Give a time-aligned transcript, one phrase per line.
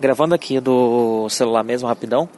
[0.00, 2.28] gravando aqui do celular mesmo, rapidão.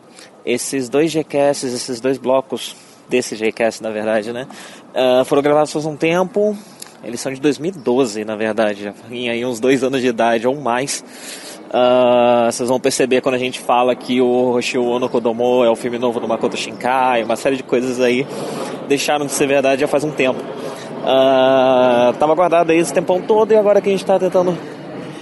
[0.44, 2.76] Esses dois GCasts, esses dois blocos
[3.08, 4.46] desse GCast, na verdade, né?
[4.94, 6.56] Uh, foram gravados faz um tempo.
[7.04, 8.84] Eles são de 2012, na verdade.
[8.84, 11.04] Já tem aí uns dois anos de idade ou mais.
[11.66, 15.76] Uh, vocês vão perceber quando a gente fala que o Hoshio no Kodomo é o
[15.76, 18.26] filme novo do Makoto Shinkai, uma série de coisas aí
[18.88, 20.40] deixaram de ser verdade já faz um tempo.
[20.40, 24.56] Uh, tava guardado aí esse tempão todo e agora que a gente está tentando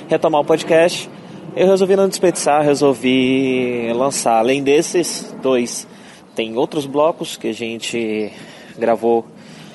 [0.09, 1.11] retomar o podcast,
[1.57, 4.39] eu resolvi não desperdiçar, resolvi lançar.
[4.39, 5.87] Além desses dois,
[6.35, 8.33] tem outros blocos que a gente
[8.77, 9.27] gravou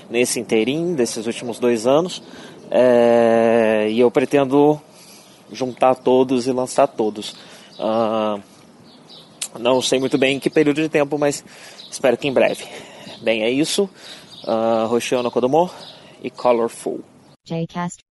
[0.10, 2.22] nesse inteirinho desses últimos dois anos.
[2.72, 4.80] É, e eu pretendo
[5.52, 7.36] juntar todos e lançar todos.
[7.80, 8.42] Uh,
[9.60, 11.44] não sei muito bem em que período de tempo, mas
[11.90, 12.66] espero que em breve.
[13.22, 13.90] Bem, é isso.
[14.44, 15.70] Uh, Roshio no Kodomo
[16.24, 17.02] e Colorful.
[17.46, 18.09] Jcast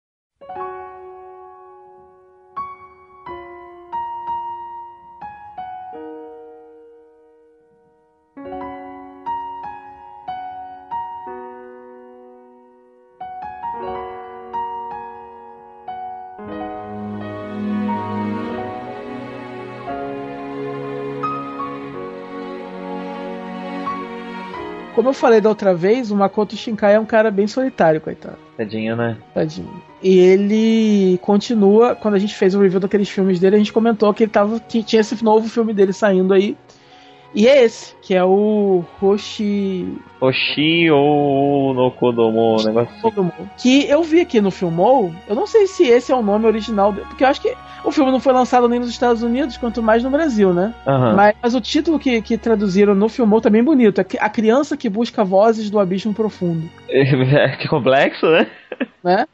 [25.05, 28.38] Como eu falei da outra vez, o Makoto Shinkai é um cara bem solitário, coitado.
[28.56, 29.19] Tadinho, né?
[29.34, 29.83] Tadinho.
[30.02, 34.14] E ele continua, quando a gente fez o review daqueles filmes dele, a gente comentou
[34.14, 36.56] que ele tava, que tinha esse novo filme dele saindo aí.
[37.34, 39.98] E é esse, que é o Hoshi.
[40.20, 43.30] Hoshi ou no Kodomo, negócio assim.
[43.58, 46.92] Que eu vi aqui no Filmou, eu não sei se esse é o nome original,
[46.92, 47.52] porque eu acho que
[47.84, 50.72] o filme não foi lançado nem nos Estados Unidos, quanto mais no Brasil, né?
[50.86, 51.14] Uhum.
[51.14, 54.00] Mas, mas, o título que, que traduziram no Filmou tá bem bonito.
[54.00, 56.68] É A Criança que Busca Vozes do Abismo Profundo.
[57.34, 58.46] É, que complexo, né?
[59.02, 59.27] Né?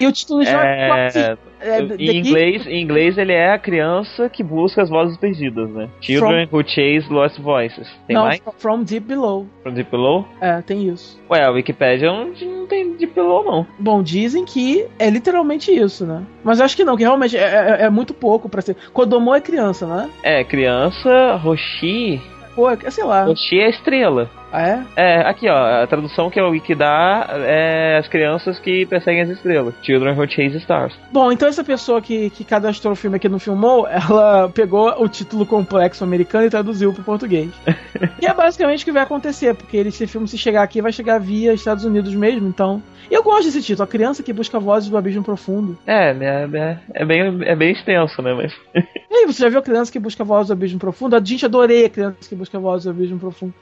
[0.00, 1.36] E o título já é...
[1.64, 5.88] é, em, inglês, em inglês ele é a criança que busca as vozes perdidas, né?
[6.00, 6.58] Children from...
[6.58, 7.88] who chase lost voices.
[8.06, 8.40] Tem não, mais?
[8.58, 9.46] From Deep Below.
[9.62, 10.26] From Deep Below?
[10.40, 11.18] É, tem isso.
[11.30, 13.66] Ué, a Wikipedia não, não tem Deep Below, não.
[13.78, 16.22] Bom, dizem que é literalmente isso, né?
[16.42, 18.76] Mas eu acho que não, que realmente é, é, é muito pouco para ser.
[18.92, 20.10] Kodomo é criança, né?
[20.22, 22.20] É, criança, Roshi.
[22.54, 23.24] Pô, é, sei lá.
[23.24, 24.30] Roshi é estrela.
[24.54, 24.84] Ah, é?
[24.94, 29.22] É, aqui ó, a tradução que é o Wiki dá é as crianças que perseguem
[29.22, 29.74] as estrelas.
[29.82, 30.94] Children Who Chase Stars.
[31.10, 35.08] Bom, então essa pessoa que, que cadastrou o filme aqui não filmou, ela pegou o
[35.08, 37.50] título complexo americano e traduziu pro português.
[38.22, 41.18] e é basicamente o que vai acontecer, porque esse filme, se chegar aqui, vai chegar
[41.18, 42.80] via Estados Unidos mesmo, então.
[43.10, 45.76] Eu gosto desse título, A Criança que Busca Vozes do Abismo Profundo.
[45.84, 48.32] É, é, é, é bem, é bem extenso, né?
[48.32, 48.52] Mas...
[49.10, 51.16] e aí, você já viu A Criança que Busca Vozes do Abismo Profundo?
[51.16, 53.52] A gente adorei A Criança que Busca Vozes do Abismo Profundo.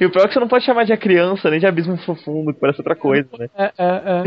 [0.00, 1.98] E o pior é que você não pode chamar de a criança, nem de abismo
[1.98, 3.48] profundo, que parece outra coisa, né?
[3.56, 4.22] É, é, é.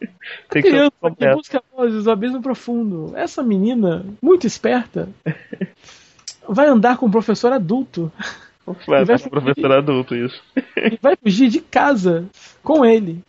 [0.48, 3.12] Tem que criança que busca vozes, o abismo profundo.
[3.16, 5.08] Essa menina, muito esperta,
[6.48, 8.12] vai andar com um professor adulto.
[8.86, 10.40] Vai, vai com um professor adulto, isso.
[10.76, 12.26] E vai fugir de casa
[12.62, 13.22] com ele.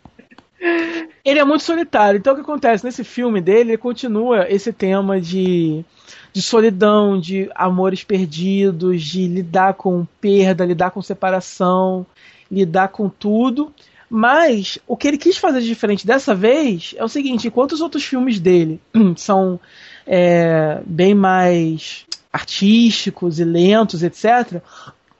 [1.24, 2.18] Ele é muito solitário.
[2.18, 2.84] Então o que acontece?
[2.84, 5.84] Nesse filme dele, ele continua esse tema de
[6.32, 12.06] de solidão, de amores perdidos, de lidar com perda, lidar com separação,
[12.50, 13.72] lidar com tudo.
[14.08, 17.80] Mas o que ele quis fazer de diferente dessa vez é o seguinte: enquanto os
[17.80, 18.80] outros filmes dele
[19.16, 19.60] são
[20.06, 24.62] é, bem mais artísticos e lentos, etc.,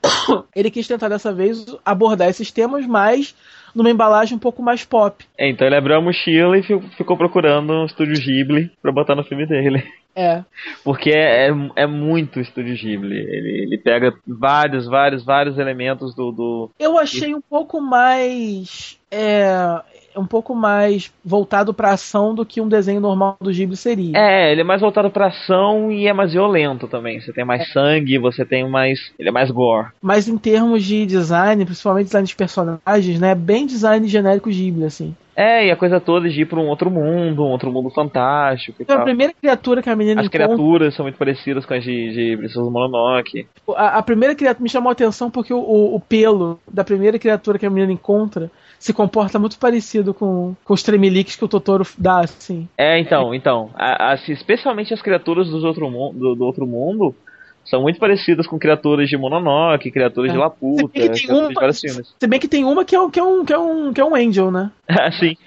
[0.55, 3.35] ele quis tentar dessa vez abordar esses temas mais
[3.73, 5.25] numa embalagem um pouco mais pop.
[5.37, 9.23] É, então ele abriu a mochila e ficou procurando um estúdio Ghibli pra botar no
[9.23, 9.83] filme dele.
[10.15, 10.43] É.
[10.83, 13.17] Porque é, é, é muito estúdio Ghibli.
[13.17, 16.31] Ele, ele pega vários, vários, vários elementos do.
[16.31, 16.69] do...
[16.79, 18.99] Eu achei um pouco mais.
[19.09, 19.81] É,
[20.15, 24.17] um pouco mais voltado para ação do que um desenho normal do Ghibli seria.
[24.17, 27.19] É, ele é mais voltado para ação e é mais violento também.
[27.19, 27.65] Você tem mais é.
[27.65, 29.87] sangue, você tem mais, ele é mais gore.
[30.01, 35.15] Mas em termos de design, principalmente design de personagens, né, bem design genérico Ghibli assim.
[35.35, 38.81] É, e a coisa toda de ir pra um outro mundo, um outro mundo fantástico.
[38.81, 40.47] Então, a primeira criatura que a menina As encontra...
[40.47, 43.47] criaturas são muito parecidas com as de, de Princesa Mononoke.
[43.75, 47.17] A, a, primeira criatura me chamou a atenção porque o, o, o, pelo da primeira
[47.17, 48.51] criatura que a menina encontra
[48.83, 52.67] se comporta muito parecido com, com os tremeliques que o Totoro dá, assim.
[52.77, 53.69] É, então, então.
[53.75, 57.15] A, especialmente as criaturas dos outro, do, do outro mundo
[57.63, 60.33] são muito parecidas com criaturas de Mononoke, criaturas é.
[60.33, 62.13] de Laputa, se uma, de vários filmes.
[62.19, 64.05] Se bem que tem uma que é, que é, um, que é, um, que é
[64.05, 64.69] um Angel, né?
[64.85, 65.37] Ah, sim.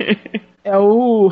[0.64, 1.30] É o.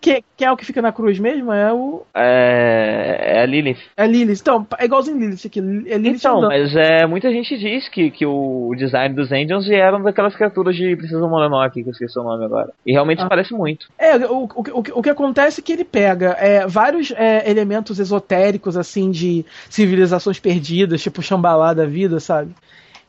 [0.00, 1.52] Que, que é o que fica na cruz mesmo?
[1.52, 2.02] É o.
[2.14, 3.78] É, é a Lilith.
[3.96, 4.38] É Lilith.
[4.40, 5.58] Então, é igualzinho Lilith aqui.
[5.60, 6.48] É Lilith Então, andando.
[6.48, 10.96] mas é, muita gente diz que, que o design dos Angels vieram daquelas criaturas de
[10.96, 12.72] Princesa Mononoke, que eu esqueci o nome agora.
[12.86, 13.26] E realmente Ah.
[13.28, 13.88] parece muito.
[13.98, 14.48] É, o, o,
[14.78, 19.10] o, que- o que acontece é que ele pega é, vários é, elementos esotéricos, assim,
[19.10, 22.52] de civilizações perdidas, tipo Shambhala da vida, sabe?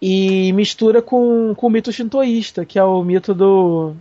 [0.02, 3.94] E mistura com, com o mito shintoísta, que é o mito do,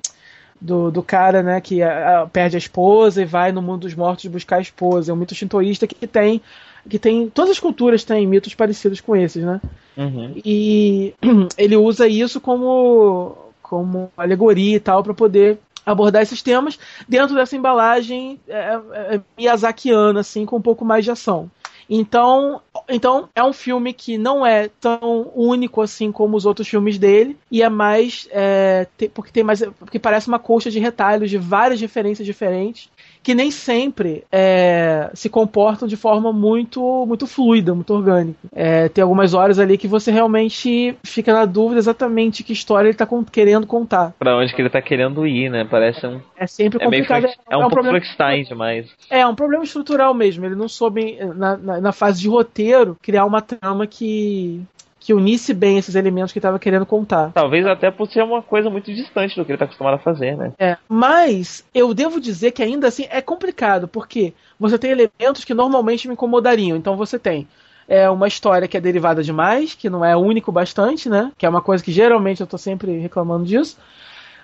[0.61, 4.27] do, do cara, né, que ah, perde a esposa e vai no mundo dos mortos
[4.27, 5.11] buscar a esposa.
[5.11, 6.41] É um mito shintoísta que tem.
[6.89, 7.29] Que tem.
[7.29, 9.61] Todas as culturas têm mitos parecidos com esses, né?
[9.97, 10.33] Uhum.
[10.45, 11.13] e
[11.59, 16.79] ele usa isso como como alegoria e tal para poder abordar esses temas
[17.09, 21.51] dentro dessa embalagem é, é, miyazakiana assim com um pouco mais de ação
[21.89, 26.99] então então é um filme que não é tão único assim como os outros filmes
[26.99, 31.39] dele e é mais é, porque tem mais porque parece uma colcha de retalhos de
[31.39, 32.91] várias referências diferentes
[33.29, 38.39] que nem sempre é, se comportam de forma muito muito fluida, muito orgânica.
[38.55, 42.95] É, tem algumas horas ali que você realmente fica na dúvida exatamente que história ele
[42.95, 44.15] está querendo contar.
[44.19, 45.67] Pra onde que ele tá querendo ir, né?
[45.71, 46.23] Parece um.
[46.39, 47.31] É sempre É meio complicado.
[47.31, 48.87] Frank- é um, pouco problema, Frankenstein demais.
[49.11, 50.47] é um problema estrutural mesmo.
[50.47, 54.63] Ele não soube, na, na, na fase de roteiro, criar uma trama que,
[55.09, 57.33] que unisse bem esses elementos que estava querendo contar.
[57.33, 60.37] Talvez até por ser uma coisa muito distante do que ele tá acostumado a fazer,
[60.37, 60.53] né?
[60.59, 65.55] É, mas eu devo dizer que ainda assim é complicado, porque você tem elementos que
[65.55, 66.77] normalmente me incomodariam.
[66.77, 67.49] Então você tem
[67.89, 71.33] é, uma história que é derivada demais, que não é único bastante, né?
[71.39, 73.79] Que é uma coisa que geralmente eu tô sempre reclamando disso.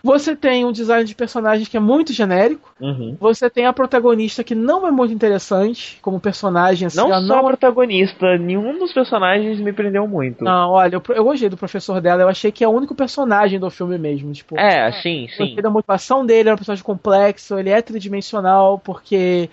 [0.05, 2.75] Você tem um design de personagens que é muito genérico.
[2.79, 3.17] Uhum.
[3.19, 6.87] Você tem a protagonista que não é muito interessante como personagem.
[6.87, 10.45] Assim, Não só não a protagonista, nenhum dos personagens me prendeu muito.
[10.45, 12.21] Não, olha, eu, eu gostei do professor dela.
[12.21, 14.31] Eu achei que é o único personagem do filme mesmo.
[14.31, 15.57] Tipo, É, sim, sim.
[15.57, 19.49] Da motivação dele, é um personagem complexo, ele é tridimensional, porque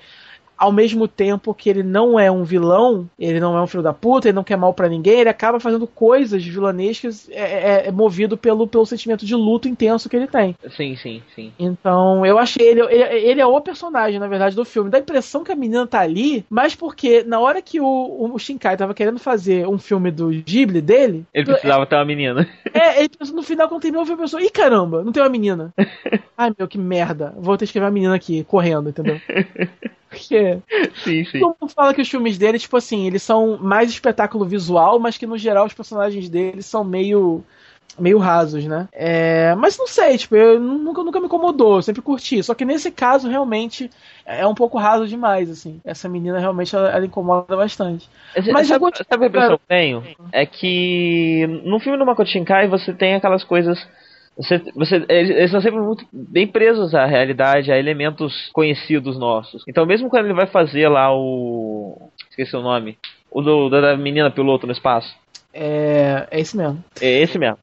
[0.61, 3.91] ao mesmo tempo que ele não é um vilão, ele não é um filho da
[3.91, 7.91] puta, ele não quer mal pra ninguém, ele acaba fazendo coisas vilanescas é, é- é
[7.91, 10.55] movido pelo, pelo sentimento de luto intenso que ele tem.
[10.77, 11.51] Sim, sim, sim.
[11.57, 13.03] Então, eu achei ele, ele.
[13.03, 14.91] ele é o personagem, na verdade, do filme.
[14.91, 18.37] Dá a impressão que a menina tá ali, mas porque na hora que o, o
[18.37, 21.25] Shinkai tava querendo fazer um filme do Ghibli dele.
[21.33, 22.47] Ele precisava ter uma menina.
[22.73, 25.27] É, ele pensou no final, quando terminou, o filme pensou: ih, caramba, não tem uma
[25.27, 25.73] menina.
[26.37, 27.33] Ai, meu, que merda.
[27.37, 29.17] Vou ter que escrever uma menina aqui, correndo, entendeu?
[30.11, 30.59] Porque
[31.05, 31.39] sim, sim.
[31.39, 35.17] todo mundo fala que os filmes dele, tipo assim, eles são mais espetáculo visual, mas
[35.17, 37.43] que no geral os personagens dele são meio.
[37.99, 38.87] Meio rasos, né?
[38.93, 42.41] É, mas não sei, tipo, eu nunca, nunca me incomodou, eu sempre curti.
[42.41, 43.91] Só que nesse caso, realmente,
[44.25, 45.81] é um pouco raso demais, assim.
[45.83, 48.09] Essa menina realmente ela, ela incomoda bastante.
[48.53, 50.03] Mas sabe, sabe a impressão que eu tenho?
[50.31, 53.77] É que no filme do Makoto Shinkai você tem aquelas coisas.
[54.37, 59.63] Você, você, eles estão sempre muito bem presos à realidade, a elementos conhecidos nossos.
[59.67, 62.09] Então, mesmo quando ele vai fazer lá o.
[62.29, 62.97] Esqueci o nome.
[63.29, 65.15] O do, da menina piloto no espaço.
[65.53, 66.83] É, é isso mesmo.
[67.01, 67.57] É esse mesmo.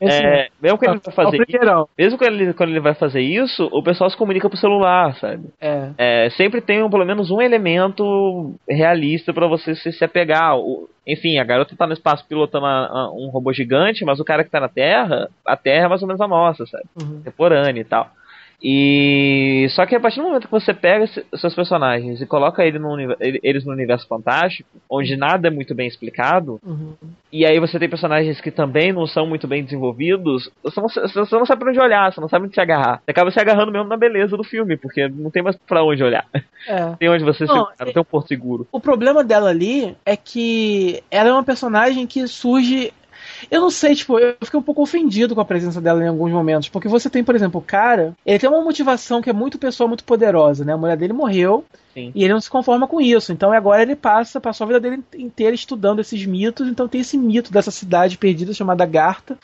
[0.00, 0.36] É esse mesmo.
[0.36, 1.88] É, mesmo quando ele vai É fazer isso, primeirão.
[1.98, 5.44] mesmo quando ele, quando ele vai fazer isso, o pessoal se comunica por celular, sabe?
[5.60, 5.88] É.
[5.98, 10.56] É, sempre tem um, pelo menos um elemento realista pra você se, se apegar.
[10.56, 14.24] O- enfim, a garota tá no espaço pilotando a- a- um robô gigante, mas o
[14.24, 16.84] cara que tá na Terra, a Terra é mais ou menos a nossa, sabe?
[17.00, 17.16] Uhum.
[17.16, 18.08] Contemporânea e tal.
[18.62, 21.04] E só que a partir do momento que você pega
[21.34, 25.88] seus personagens e coloca ele no eles no universo fantástico, onde nada é muito bem
[25.88, 26.94] explicado, Uhum.
[27.32, 31.36] e aí você tem personagens que também não são muito bem desenvolvidos, você não, você
[31.36, 33.02] não sabe pra onde olhar, você não sabe onde se agarrar.
[33.04, 36.04] Você acaba se agarrando mesmo na beleza do filme, porque não tem mais pra onde
[36.04, 36.24] olhar.
[36.68, 36.92] É.
[36.98, 38.66] Tem onde você Não, se não tem um porto seguro.
[38.70, 42.92] O problema dela ali é que ela é uma personagem que surge.
[43.50, 46.32] Eu não sei, tipo, eu fiquei um pouco ofendido com a presença dela em alguns
[46.32, 46.68] momentos.
[46.68, 49.88] Porque você tem, por exemplo, o cara, ele tem uma motivação que é muito pessoal,
[49.88, 50.72] muito poderosa, né?
[50.72, 52.12] A mulher dele morreu Sim.
[52.14, 53.32] e ele não se conforma com isso.
[53.32, 56.68] Então agora ele passa, passou a vida dele inteira estudando esses mitos.
[56.68, 59.38] Então tem esse mito dessa cidade perdida chamada Garta.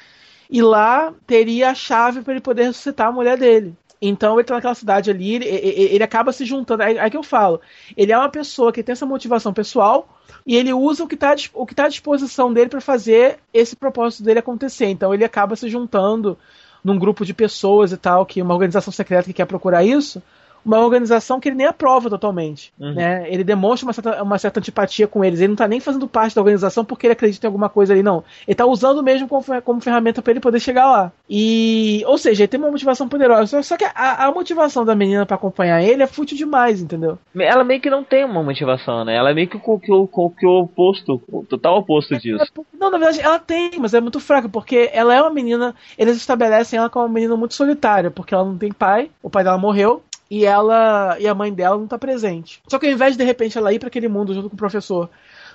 [0.50, 3.74] E lá teria a chave para ele poder ressuscitar a mulher dele.
[4.00, 6.82] Então ele tá naquela cidade ali, ele, ele- ele acaba se juntando.
[6.82, 7.60] Aí, aí que eu falo.
[7.96, 10.08] Ele é uma pessoa que tem essa motivação pessoal
[10.46, 13.74] e ele usa o que está o que tá à disposição dele para fazer esse
[13.74, 14.86] propósito dele acontecer.
[14.86, 16.38] Então ele acaba se juntando
[16.84, 20.22] num grupo de pessoas e tal, que uma organização secreta que quer procurar isso,
[20.68, 22.72] uma organização que ele nem aprova totalmente.
[22.78, 22.92] Uhum.
[22.92, 23.26] Né?
[23.32, 25.40] Ele demonstra uma certa, uma certa antipatia com eles.
[25.40, 28.02] Ele não tá nem fazendo parte da organização porque ele acredita em alguma coisa ali,
[28.02, 28.22] não.
[28.46, 31.10] Ele tá usando mesmo como, como ferramenta para ele poder chegar lá.
[31.28, 33.62] E, ou seja, ele tem uma motivação poderosa.
[33.62, 37.18] Só, que a, a motivação da menina para acompanhar ele é fútil demais, entendeu?
[37.34, 39.16] Ela meio que não tem uma motivação, né?
[39.16, 42.44] Ela é meio que o, que o, que o oposto, o total oposto disso.
[42.78, 45.74] Não, na verdade, ela tem, mas é muito fraca, porque ela é uma menina.
[45.96, 49.44] Eles estabelecem ela como uma menina muito solitária, porque ela não tem pai, o pai
[49.44, 50.02] dela morreu.
[50.30, 52.60] E ela e a mãe dela não tá presente.
[52.68, 54.58] Só que ao invés de de repente ela ir para aquele mundo junto com o
[54.58, 55.08] professor,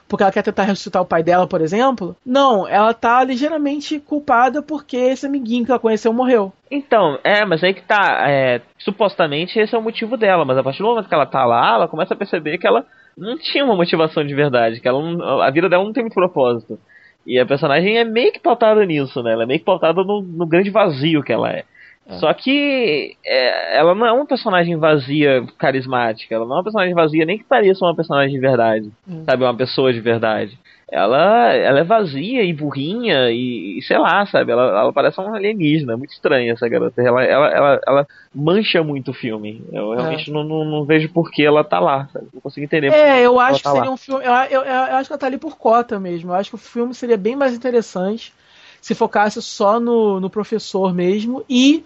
[0.07, 4.61] porque ela quer tentar ressuscitar o pai dela, por exemplo, não, ela tá ligeiramente culpada
[4.61, 6.51] porque esse amiguinho que ela conheceu morreu.
[6.69, 8.25] Então, é, mas aí que tá.
[8.29, 11.45] É, supostamente esse é o motivo dela, mas a partir do momento que ela tá
[11.45, 12.85] lá, ela começa a perceber que ela
[13.17, 16.15] não tinha uma motivação de verdade, que ela não, a vida dela não tem muito
[16.15, 16.79] propósito.
[17.25, 19.31] E a personagem é meio que pautada nisso, né?
[19.31, 21.63] Ela é meio que pautada no, no grande vazio que ela é.
[22.07, 22.17] É.
[22.17, 26.35] Só que é, ela não é uma personagem vazia, carismática.
[26.35, 28.91] Ela não é uma personagem vazia, nem que pareça uma personagem de verdade.
[29.07, 29.23] Hum.
[29.25, 29.43] Sabe?
[29.43, 30.57] Uma pessoa de verdade.
[30.91, 34.51] Ela, ela é vazia e burrinha e, e sei lá, sabe?
[34.51, 35.97] Ela, ela parece um alienígena.
[35.97, 37.01] Muito estranha essa garota.
[37.01, 39.63] Ela, ela, ela, ela mancha muito o filme.
[39.71, 40.33] Eu realmente é.
[40.33, 42.09] não, não, não, vejo por que ela tá lá.
[42.11, 42.27] Sabe?
[42.33, 42.93] Não consigo entender.
[42.93, 43.93] É, eu acho tá que seria lá.
[43.93, 44.23] um filme.
[44.23, 46.31] Eu, eu, eu, eu acho que ela tá ali por cota mesmo.
[46.31, 48.33] Eu acho que o filme seria bem mais interessante
[48.81, 51.83] se focasse só no, no professor mesmo e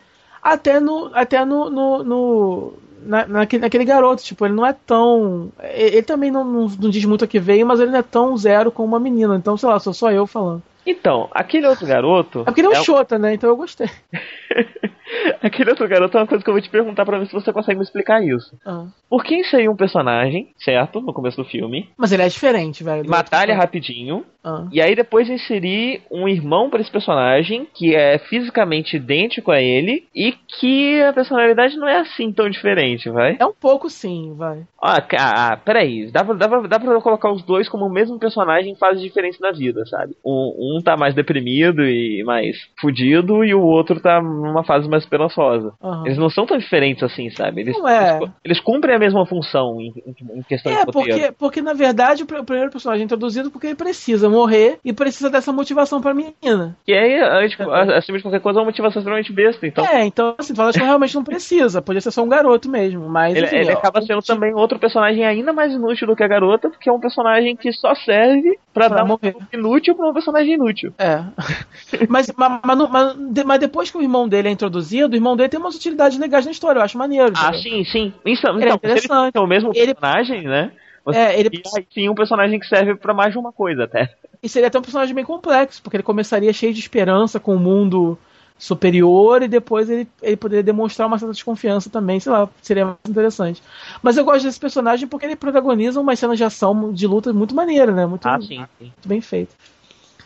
[0.54, 1.12] até no.
[1.13, 1.70] Até no.
[1.70, 2.74] no, no
[3.04, 5.51] na, naquele, naquele, garoto, tipo, ele não é tão.
[5.62, 8.36] Ele, também não, não, não, diz muito a que veio, mas ele não é tão
[8.36, 9.36] zero como uma menina.
[9.36, 10.62] Então, sei lá, sou só eu falando.
[10.88, 12.41] Então, aquele outro garoto.
[12.41, 12.84] É porque ele é um é...
[12.84, 13.34] chota, né?
[13.34, 13.89] Então eu gostei.
[15.41, 17.51] aquele outro garoto é uma coisa que eu vou te perguntar pra ver se você
[17.51, 18.58] consegue me explicar isso.
[18.65, 18.86] Ah.
[19.10, 21.01] Por que inserir um personagem, certo?
[21.01, 21.89] No começo do filme.
[21.98, 23.10] Mas ele é diferente, velho.
[23.10, 24.25] Matar ele rapidinho.
[24.44, 24.65] Ah.
[24.72, 30.08] E aí depois inserir um irmão para esse personagem que é fisicamente idêntico a ele
[30.15, 33.36] e que a personalidade não é assim tão diferente, vai?
[33.39, 34.65] É um pouco sim, vai.
[34.82, 36.10] Ah, ah peraí.
[36.12, 39.01] Dá pra, dá, pra, dá pra colocar os dois como o mesmo personagem em fases
[39.01, 40.15] diferentes da vida, sabe?
[40.25, 45.04] Um, um tá mais deprimido e mais fudido e o outro tá numa fase mais
[45.04, 45.74] esperançosa.
[45.82, 46.06] Uhum.
[46.06, 47.62] Eles não são tão diferentes assim, sabe?
[47.62, 48.18] Eles, não é.
[48.18, 51.20] eles, eles cumprem a mesma função em, em questão é, de roteiro.
[51.20, 55.30] Porque, porque na verdade o primeiro personagem é introduzido porque ele precisa morrer e precisa
[55.30, 56.76] dessa motivação pra menina.
[56.88, 59.86] E aí, tipo, acima de qualquer coisa, é uma motivação extremamente besta, então.
[59.86, 61.82] É, então, assim, tu que realmente não precisa.
[61.82, 63.36] Podia ser só um garoto mesmo, mas.
[63.36, 66.70] Ele, enfim, ele acaba sendo também outro personagem ainda mais inútil do que a garota,
[66.70, 69.36] porque é um personagem que só serve pra, pra dar morrer.
[69.36, 70.94] um inútil pra um personagem inútil.
[70.98, 71.24] É.
[72.08, 75.60] mas, mas, mas, mas, depois que o irmão dele é introduzido, o irmão dele tem
[75.60, 77.34] umas utilidades legais na história, eu acho maneiro.
[77.36, 78.14] Ah, sim, sim.
[78.26, 79.30] Isso, então, é interessante.
[79.30, 80.48] Ele é o mesmo personagem, ele...
[80.48, 80.72] né?
[81.06, 81.50] Você é, ele...
[81.94, 84.14] sim um personagem que serve para mais de uma coisa até.
[84.44, 87.60] E seria até um personagem bem complexo, porque ele começaria cheio de esperança com o
[87.60, 88.18] mundo
[88.58, 93.10] superior e depois ele, ele poderia demonstrar uma certa desconfiança também, sei lá, seria muito
[93.10, 93.62] interessante.
[94.02, 97.54] Mas eu gosto desse personagem porque ele protagoniza uma cena de ação de luta muito
[97.54, 98.06] maneira, né?
[98.06, 98.86] Muito, ah, sim, sim.
[98.86, 99.56] muito bem feito.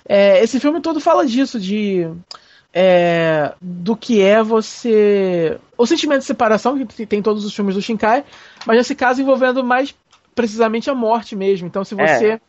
[0.07, 2.07] É, esse filme todo fala disso, de
[2.73, 5.59] é, do que é você.
[5.77, 8.23] O sentimento de separação, que tem todos os filmes do Shinkai,
[8.65, 9.93] mas nesse caso envolvendo mais
[10.33, 11.67] precisamente a morte mesmo.
[11.67, 12.33] Então, se você.
[12.33, 12.41] É,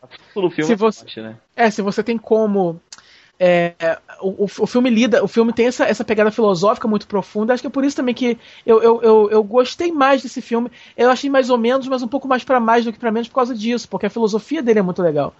[0.49, 1.35] filme se você, morte, né?
[1.55, 2.79] É, se você tem como.
[3.39, 3.73] É,
[4.21, 7.53] o, o filme lida, o filme tem essa, essa pegada filosófica muito profunda.
[7.53, 10.71] Acho que é por isso também que eu, eu, eu, eu gostei mais desse filme.
[10.95, 13.27] Eu achei mais ou menos, mas um pouco mais para mais do que para menos
[13.27, 15.33] por causa disso, porque a filosofia dele é muito legal.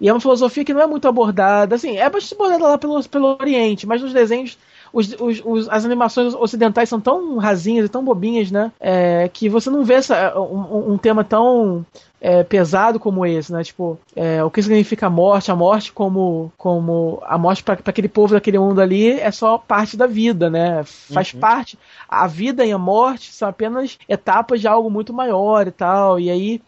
[0.00, 3.02] E é uma filosofia que não é muito abordada, assim, é bastante abordada lá pelo,
[3.08, 4.56] pelo Oriente, mas nos desenhos
[4.92, 8.72] os, os, os, as animações ocidentais são tão rasinhas e tão bobinhas, né?
[8.80, 11.84] É, que você não vê essa, um, um tema tão
[12.20, 13.62] é, pesado como esse, né?
[13.62, 15.50] Tipo, é, o que significa a morte?
[15.50, 19.96] A morte como, como a morte para aquele povo daquele mundo ali é só parte
[19.96, 20.82] da vida, né?
[20.84, 21.40] Faz uhum.
[21.40, 21.78] parte.
[22.08, 26.18] A vida e a morte são apenas etapas de algo muito maior e tal.
[26.18, 26.60] E aí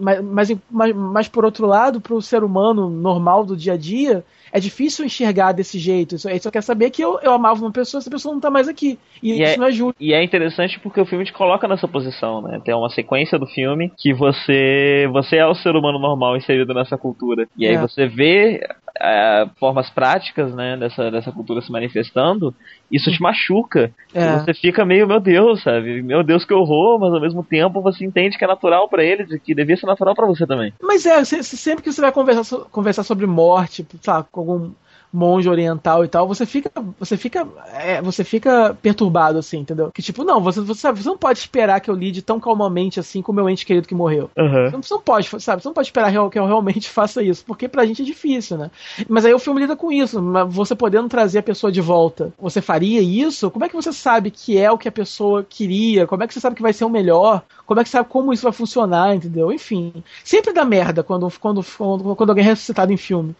[0.00, 3.76] mas, mas, mas, mas, por outro lado, para o ser humano normal do dia a
[3.76, 6.16] dia, é difícil enxergar desse jeito.
[6.28, 8.68] Ele só quer saber que eu, eu amava uma pessoa, essa pessoa não está mais
[8.68, 8.98] aqui.
[9.22, 9.96] E, e isso é, não é justo.
[9.98, 12.60] E é interessante porque o filme te coloca nessa posição, né?
[12.62, 16.98] Tem uma sequência do filme que você você é o ser humano normal inserido nessa
[16.98, 17.48] cultura.
[17.56, 17.80] E aí é.
[17.80, 18.60] você vê
[19.02, 22.54] é, formas práticas, né, dessa, dessa cultura se manifestando,
[22.90, 23.92] isso te machuca.
[24.14, 24.38] É.
[24.38, 26.00] Você fica meio, meu Deus, sabe?
[26.02, 29.30] Meu Deus, que horror, mas ao mesmo tempo você entende que é natural para eles
[29.32, 30.72] e que devia ser natural para você também.
[30.80, 34.70] Mas é, sempre que você vai conversar, conversar sobre morte, sabe, com algum
[35.12, 39.90] monge oriental e tal, você fica, você fica, é, você fica perturbado assim, entendeu?
[39.92, 42.98] Que tipo, não, você, você, sabe, você não pode esperar que eu lide tão calmamente
[42.98, 44.30] assim com o meu ente querido que morreu.
[44.36, 44.64] Uhum.
[44.64, 45.62] Você, não, você não pode, sabe?
[45.62, 48.70] Você não pode esperar que eu realmente faça isso, porque pra gente é difícil, né?
[49.08, 52.62] Mas aí o filme lida com isso, você podendo trazer a pessoa de volta, você
[52.62, 53.50] faria isso?
[53.50, 56.06] Como é que você sabe que é o que a pessoa queria?
[56.06, 57.42] Como é que você sabe que vai ser o melhor?
[57.66, 59.52] Como é que você sabe como isso vai funcionar, entendeu?
[59.52, 59.92] Enfim,
[60.24, 63.34] sempre dá merda quando, quando, quando, quando alguém é ressuscitado em filme.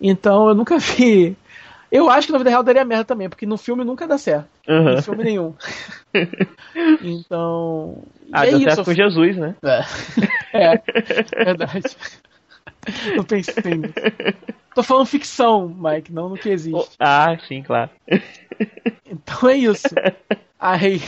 [0.00, 1.36] Então eu nunca vi.
[1.90, 4.48] Eu acho que na vida real daria merda também, porque no filme nunca dá certo.
[4.68, 4.94] Uhum.
[4.96, 5.54] No filme nenhum.
[7.02, 8.02] então.
[8.32, 9.54] Ah, é deu certo com Jesus, né?
[9.62, 9.82] É.
[10.74, 11.96] é, verdade.
[13.16, 13.94] Não pensei nisso.
[14.74, 16.96] Tô falando ficção, Mike, não no que existe.
[16.98, 17.90] Ah, sim, claro.
[19.06, 19.94] Então é isso.
[20.58, 21.00] Aí.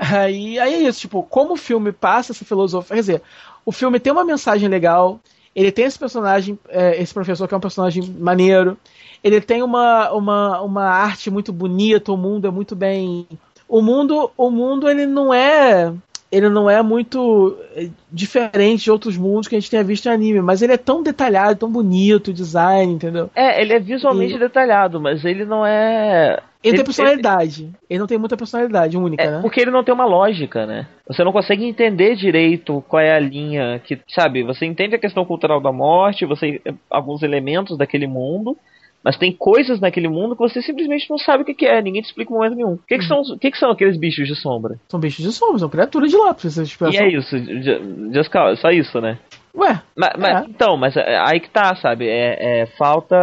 [0.00, 2.96] Aí, aí é isso, tipo, como o filme passa essa filosofia.
[2.96, 3.22] Quer dizer,
[3.64, 5.20] o filme tem uma mensagem legal,
[5.58, 8.78] ele tem esse personagem, é, esse professor que é um personagem maneiro,
[9.24, 13.26] ele tem uma, uma, uma arte muito bonita, o mundo é muito bem.
[13.68, 15.92] O mundo, o mundo ele não é
[16.30, 20.12] ele não é muito é, diferente de outros mundos que a gente tenha visto em
[20.12, 23.30] anime, mas ele é tão detalhado, tão bonito, o design, entendeu?
[23.34, 24.38] É, ele é visualmente e...
[24.38, 26.38] detalhado, mas ele não é.
[26.62, 27.70] Ele, tem personalidade.
[27.88, 27.98] Ele...
[28.00, 29.38] não tem muita personalidade única, é, né?
[29.40, 30.88] Porque ele não tem uma lógica, né?
[31.06, 34.42] Você não consegue entender direito qual é a linha que, sabe?
[34.42, 36.60] Você entende a questão cultural da morte, você
[36.90, 38.56] alguns elementos daquele mundo,
[39.04, 42.06] mas tem coisas naquele mundo que você simplesmente não sabe o que, é, ninguém te
[42.06, 42.72] explica em momento nenhum.
[42.72, 44.78] O que, que, são, o que, que são aqueles bichos de sombra?
[44.88, 46.32] São bichos de sombra, são criaturas de lá.
[46.32, 47.36] Você e é isso,
[48.12, 49.18] just, só isso, né?
[49.54, 49.80] Ué.
[49.96, 50.44] Mas, mas, é.
[50.48, 52.08] Então, mas é, aí que tá, sabe?
[52.08, 53.16] É, é, falta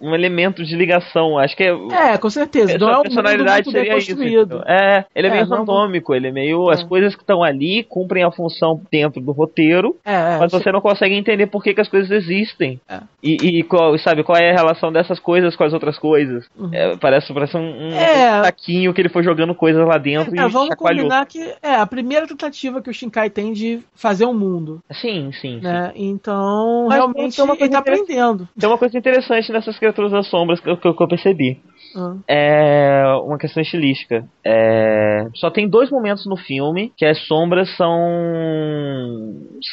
[0.00, 1.38] um elemento de ligação.
[1.38, 1.72] Acho que é.
[2.12, 2.78] É, com certeza.
[2.78, 4.12] Não é personalidade seria isso.
[4.66, 6.70] É, ele é, é meio randômico, ele é meio.
[6.70, 6.84] As é.
[6.84, 11.14] coisas que estão ali cumprem a função dentro do roteiro, é, mas você não consegue
[11.14, 12.80] entender por que, que as coisas existem.
[13.22, 16.46] E, e, qual, sabe, qual é a relação dessas coisas com as outras coisas.
[16.56, 16.70] Uhum.
[17.00, 21.04] parece, parece um, um saquinho que ele foi jogando coisas lá dentro e vamos chacoalhou.
[21.04, 24.80] combinar que é a primeira tentativa que o Shinkai tem de fazer um mundo.
[24.90, 25.60] Sim, sim.
[25.60, 25.92] Né?
[25.94, 26.08] sim.
[26.08, 28.48] Então, mas realmente ele tá aprendendo.
[28.58, 31.60] Tem uma coisa interessante nessa essas criaturas das sombras que, que, que eu percebi.
[31.94, 32.20] Uhum.
[32.28, 34.24] É uma questão estilística.
[34.44, 35.26] É...
[35.34, 37.96] Só tem dois momentos no filme que as sombras são.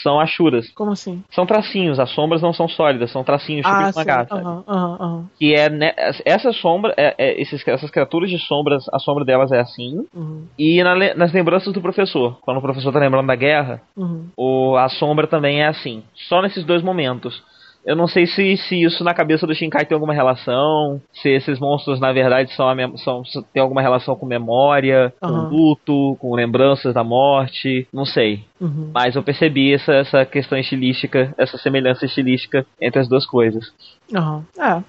[0.02, 0.70] são achuras.
[0.72, 1.24] Como assim?
[1.32, 5.54] São tracinhos, as sombras não são sólidas, são tracinhos ah, tipo uma Uhum, uhum, que
[5.54, 5.70] é.
[5.70, 5.94] Ne...
[6.26, 10.06] essa sombra, é, é, esses, essas criaturas de sombras, a sombra delas é assim.
[10.14, 10.46] Uhum.
[10.58, 14.28] E na, nas lembranças do professor, quando o professor tá lembrando da guerra, uhum.
[14.38, 16.04] o, a sombra também é assim.
[16.14, 17.44] Só nesses dois momentos.
[17.86, 21.60] Eu não sei se, se isso na cabeça do Shinkai tem alguma relação, se esses
[21.60, 25.30] monstros na verdade são, são tem alguma relação com memória, uhum.
[25.30, 28.46] com luto, com lembranças da morte, não sei.
[28.60, 28.92] Uhum.
[28.94, 33.74] Mas eu percebi essa, essa questão estilística, essa semelhança estilística entre as duas coisas.
[34.12, 34.44] Uhum.
[34.58, 34.84] É.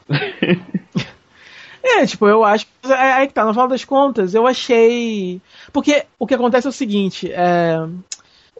[1.86, 2.66] É, tipo, eu acho.
[2.86, 5.38] É, aí que tá, no final das contas, eu achei.
[5.70, 7.76] Porque o que acontece é o seguinte: é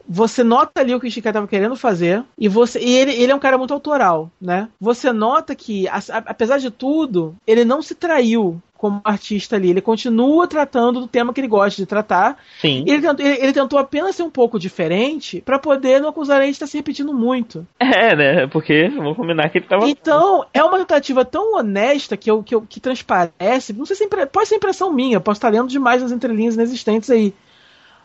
[0.07, 3.31] você nota ali o que o Shikai estava querendo fazer e você e ele, ele
[3.31, 4.69] é um cara muito autoral, né?
[4.79, 9.69] Você nota que a, a, apesar de tudo, ele não se traiu como artista ali.
[9.69, 12.37] Ele continua tratando do tema que ele gosta de tratar.
[12.61, 12.83] Sim.
[12.85, 16.47] Ele tentou, ele, ele tentou apenas ser um pouco diferente para poder não acusar ele
[16.47, 17.65] de estar se repetindo muito.
[17.79, 18.47] É, né?
[18.47, 19.89] Porque vamos combinar que ele tava.
[19.89, 23.73] Então, é uma tentativa tão honesta que, eu, que, eu, que transparece.
[23.73, 27.09] Não sei se é pode ser impressão minha, posso estar lendo demais nas entrelinhas inexistentes
[27.09, 27.33] aí.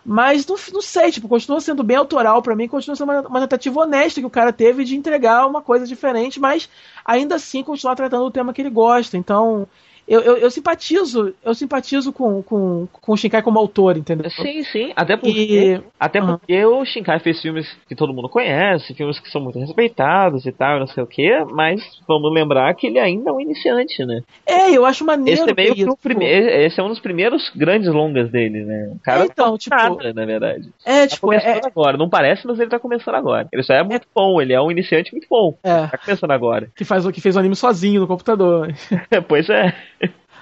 [0.05, 3.41] Mas não, não sei, tipo, continua sendo bem autoral para mim, continua sendo uma, uma,
[3.41, 6.69] tentativa honesta que o cara teve de entregar uma coisa diferente, mas
[7.05, 9.17] ainda assim continuar tratando o tema que ele gosta.
[9.17, 9.69] Então,
[10.11, 14.29] eu, eu, eu, simpatizo, eu simpatizo com, com, com o Shinkai como autor, entendeu?
[14.29, 14.93] Sim, sim.
[14.97, 15.81] Até porque, e...
[16.01, 16.37] até uhum.
[16.37, 20.51] porque o Shinkai fez filmes que todo mundo conhece, filmes que são muito respeitados e
[20.51, 24.21] tal, não sei o que, mas vamos lembrar que ele ainda é um iniciante, né?
[24.45, 25.43] É, eu acho maneiro.
[25.43, 28.91] Esse é meio que o primeiro, esse é um dos primeiros grandes longas dele, né?
[28.93, 30.69] O cara é, então, tipo, nada, na verdade.
[30.85, 31.67] É, tá tipo, começando é...
[31.69, 31.97] agora.
[31.97, 33.49] Não parece, mas ele tá começando agora.
[33.53, 34.11] Ele só é muito é...
[34.13, 35.57] bom, ele é um iniciante muito bom.
[35.63, 35.87] É.
[35.87, 36.69] Tá começando agora.
[36.75, 38.75] Que faz o que fez o anime sozinho no computador.
[39.29, 39.73] pois é.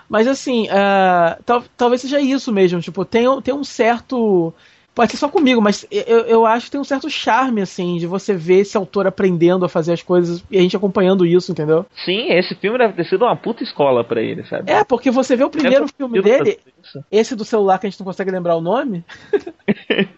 [0.09, 2.81] Mas assim, uh, tal, talvez seja isso mesmo.
[2.81, 4.53] Tipo, tem, tem um certo.
[4.95, 8.07] Pode ser só comigo, mas eu, eu acho que tem um certo charme, assim, de
[8.07, 11.87] você ver esse autor aprendendo a fazer as coisas e a gente acompanhando isso, entendeu?
[12.05, 14.73] Sim, esse filme deve ter sido uma puta escola para ele, sabe?
[14.73, 16.59] É, porque você vê o primeiro filme dele,
[17.13, 19.05] esse do celular que a gente não consegue lembrar o nome.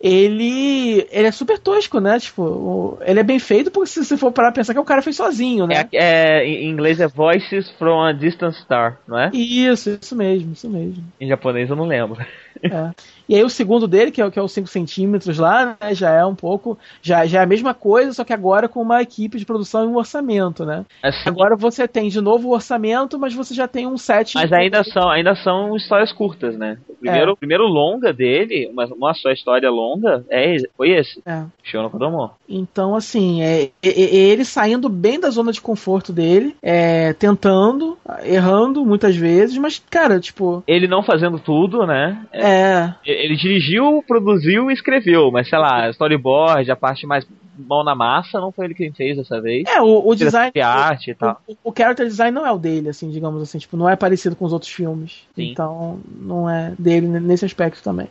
[0.00, 2.18] ele, ele é super tosco, né?
[2.18, 5.16] Tipo, ele é bem feito porque se você for parar pensar que o cara fez
[5.16, 5.86] sozinho, né?
[5.92, 9.30] É, é, em inglês é Voices from a Distant Star, não é?
[9.34, 11.04] Isso, isso mesmo, isso mesmo.
[11.20, 12.24] Em japonês eu não lembro.
[12.62, 12.90] É.
[13.30, 16.10] E aí o segundo dele, que é, que é os 5 centímetros lá, né, já
[16.10, 16.76] é um pouco.
[17.00, 19.86] Já, já é a mesma coisa, só que agora com uma equipe de produção e
[19.86, 20.84] um orçamento, né?
[21.00, 24.34] Assim, agora você tem de novo o orçamento, mas você já tem um set.
[24.34, 26.78] Mas ainda são, ainda são histórias curtas, né?
[26.88, 27.36] O primeiro, é.
[27.36, 31.22] primeiro longa dele, uma, uma só história longa, é, foi esse.
[31.24, 31.44] É.
[31.62, 32.32] Show no Kodomo.
[32.48, 37.96] Então, assim, é, é, é, ele saindo bem da zona de conforto dele, é, tentando,
[38.24, 40.64] errando muitas vezes, mas, cara, tipo.
[40.66, 42.26] Ele não fazendo tudo, né?
[42.32, 42.92] É.
[43.20, 47.26] Ele dirigiu, produziu e escreveu, mas sei lá, storyboard, a parte mais
[47.58, 49.64] mão na massa, não foi ele quem fez dessa vez.
[49.68, 50.50] É, o, o design.
[50.54, 51.40] De arte e tal.
[51.46, 54.34] O, o, character design não é o dele, assim, digamos assim, tipo, não é parecido
[54.34, 55.24] com os outros filmes.
[55.34, 55.50] Sim.
[55.50, 58.08] Então, não é dele nesse aspecto também.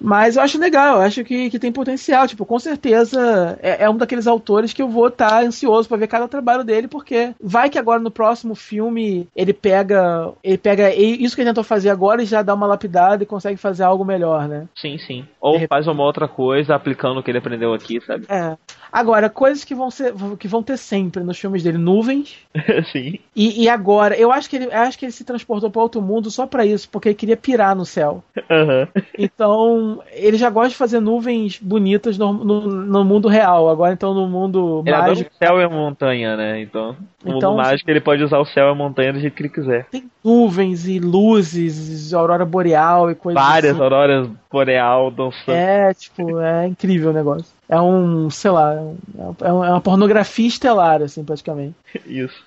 [0.00, 2.26] Mas eu acho legal, eu acho que, que tem potencial.
[2.26, 5.98] Tipo, com certeza é, é um daqueles autores que eu vou estar tá ansioso para
[5.98, 10.32] ver cada trabalho dele, porque vai que agora no próximo filme ele pega.
[10.42, 13.56] Ele pega isso que ele tentou fazer agora e já dá uma lapidada e consegue
[13.56, 14.66] fazer algo melhor, né?
[14.74, 15.24] Sim, sim.
[15.40, 18.26] Ou faz uma outra coisa aplicando o que ele aprendeu aqui, sabe?
[18.28, 18.56] É.
[18.94, 22.38] Agora, coisas que vão, ser, que vão ter sempre nos filmes dele, nuvens.
[22.92, 23.18] Sim.
[23.34, 26.30] E, e, agora, eu acho que ele, acho que ele se transportou para outro mundo
[26.30, 28.22] só para isso, porque ele queria pirar no céu.
[28.36, 29.02] Uhum.
[29.18, 33.68] Então, ele já gosta de fazer nuvens bonitas no, no, no mundo real.
[33.68, 35.30] Agora, então, no mundo ele mágico.
[35.34, 36.60] o céu e a montanha, né?
[36.60, 39.34] Então, no então, mundo mágico, ele pode usar o céu e a montanha do jeito
[39.34, 39.86] que ele quiser.
[39.86, 43.82] Tem nuvens e luzes, aurora boreal e coisas Várias assim.
[43.82, 45.56] auroras boreal dançando.
[45.56, 47.52] É, tipo, é incrível o negócio.
[47.68, 51.74] É um, sei lá, é, é uma pornografia estelar, assim, praticamente.
[52.06, 52.44] Isso.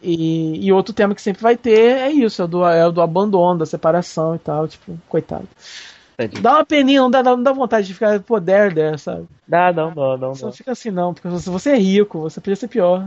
[0.00, 2.92] E, e outro tema que sempre vai ter é isso, é o do, é o
[2.92, 5.48] do abandono, da separação e tal, tipo, coitado.
[6.40, 9.26] Dá uma peninha, não dá, não dá vontade de ficar poder der, sabe?
[9.46, 10.34] Dá, não, não, não.
[10.34, 13.04] Você não fica assim, não, porque você é rico, você podia ser pior.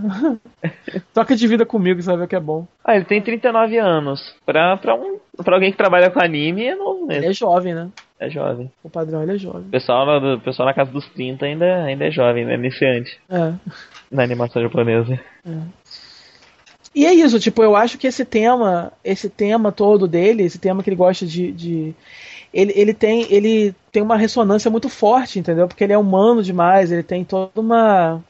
[1.13, 2.67] Toca de vida comigo, você vai ver o que é bom.
[2.83, 4.35] Ah, ele tem 39 anos.
[4.45, 7.23] Pra, pra, um, pra alguém que trabalha com anime, é novo mesmo.
[7.23, 7.89] Ele é jovem, né?
[8.19, 8.69] É jovem.
[8.83, 9.61] O padrão, ele é jovem.
[9.61, 12.55] O pessoal, o pessoal na casa dos 30 ainda, ainda é jovem, né?
[12.55, 13.17] Iniciante.
[13.29, 13.53] É.
[14.11, 15.19] Na animação japonesa.
[15.45, 15.51] É.
[16.93, 20.81] E é isso, tipo, eu acho que esse tema, esse tema todo dele, esse tema
[20.81, 21.95] que ele gosta de, de
[22.53, 25.67] ele, ele, tem, ele tem uma ressonância muito forte, entendeu?
[25.67, 28.23] Porque ele é humano demais, ele tem toda uma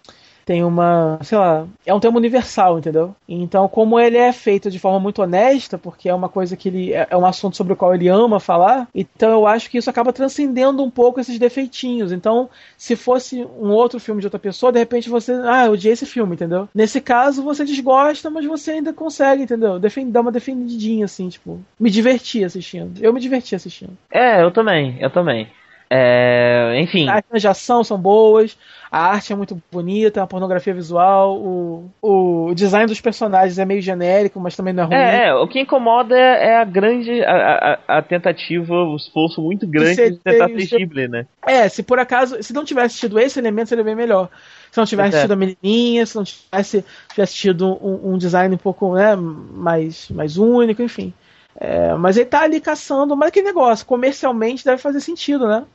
[0.48, 3.14] tem uma, sei lá, é um tema universal, entendeu?
[3.28, 6.94] Então, como ele é feito de forma muito honesta, porque é uma coisa que ele
[6.94, 9.90] é, é um assunto sobre o qual ele ama falar, então eu acho que isso
[9.90, 12.14] acaba transcendendo um pouco esses defeitinhos.
[12.14, 15.92] Então, se fosse um outro filme de outra pessoa, de repente você, ah, eu odiei
[15.92, 16.70] esse filme, entendeu?
[16.74, 19.78] Nesse caso, você desgosta, mas você ainda consegue, entendeu?
[20.08, 23.04] Dar uma defendidinha assim, tipo, me divertir assistindo.
[23.04, 23.98] Eu me diverti assistindo.
[24.10, 25.50] É, eu também, eu também.
[25.90, 27.08] É, enfim.
[27.10, 28.58] As de ação são boas,
[28.92, 33.82] a arte é muito bonita, a pornografia visual, o, o design dos personagens é meio
[33.82, 34.96] genérico, mas também não é ruim.
[34.96, 39.42] É, é o que incomoda é, é a grande a, a, a, tentativa, o esforço
[39.42, 41.26] muito grande ser, de tentar ser Ghibli, né?
[41.46, 44.30] É, se por acaso, se não tivesse tido esse elemento, seria bem melhor.
[44.72, 48.58] Se não tivesse tido a menininha, se não tivesse, tivesse tido um, um design um
[48.58, 51.14] pouco né, mais, mais único, enfim.
[51.60, 55.66] É, mas ele tá ali caçando, mas que negócio, comercialmente deve fazer sentido, né?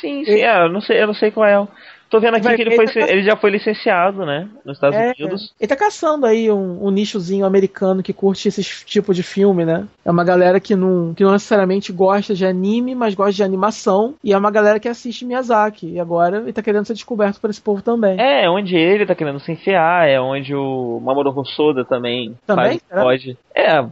[0.00, 1.68] Sim, sim, é, eu não sei, eu não sei qual é.
[2.10, 4.48] Tô vendo aqui Vai, que ele, foi, tá ele já foi licenciado, né?
[4.64, 5.54] Nos Estados é, Unidos.
[5.60, 9.86] Ele tá caçando aí um, um, nichozinho americano que curte esse tipo de filme, né?
[10.04, 14.14] É uma galera que não, que não necessariamente gosta de anime, mas gosta de animação.
[14.24, 15.86] E é uma galera que assiste Miyazaki.
[15.86, 18.20] E agora ele tá querendo ser descoberto por esse povo também.
[18.20, 23.02] É, onde ele tá querendo se enfiar, é onde o Mamoru Hosoda também, também faz,
[23.04, 23.38] pode.
[23.54, 23.82] É,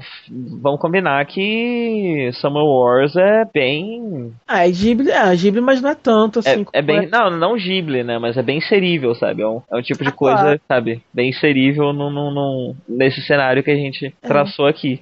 [0.61, 4.33] vamos combinar que Summer Wars é bem.
[4.47, 6.65] Ah, é Ghibli, é Ghibli, mas não é tanto assim.
[6.73, 7.05] É, é bem.
[7.05, 7.07] É.
[7.07, 8.19] Não, não Ghibli, né?
[8.19, 9.43] Mas é bem inserível, sabe?
[9.43, 10.61] É um, é um tipo de ah, coisa, claro.
[10.67, 11.03] sabe?
[11.13, 14.27] Bem inserível no, no, no, nesse cenário que a gente é.
[14.27, 15.01] traçou aqui.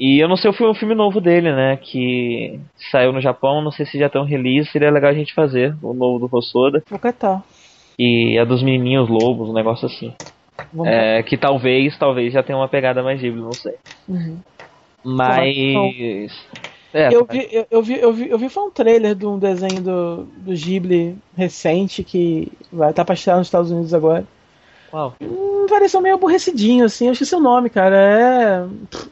[0.00, 1.76] E eu não sei o filme, o filme novo dele, né?
[1.76, 2.58] Que
[2.90, 5.74] saiu no Japão, não sei se já tem um release, seria legal a gente fazer,
[5.82, 6.82] o novo do Rossoda.
[6.88, 7.42] Vou catar.
[7.98, 10.12] E é dos menininhos lobos, um negócio assim.
[10.84, 13.74] É, que talvez, talvez já tenha uma pegada mais Ghibli, não sei.
[14.08, 14.38] Uhum.
[15.04, 16.32] Mas.
[16.96, 19.38] É, eu, vi, eu, eu, vi, eu, vi, eu vi foi um trailer de um
[19.38, 24.26] desenho do, do Ghibli recente que vai estar tá pra estrear nos Estados Unidos agora.
[24.90, 25.14] Uau.
[25.20, 27.06] Hum, pareceu meio aborrecidinho, assim.
[27.06, 27.96] Eu esqueci o nome, cara.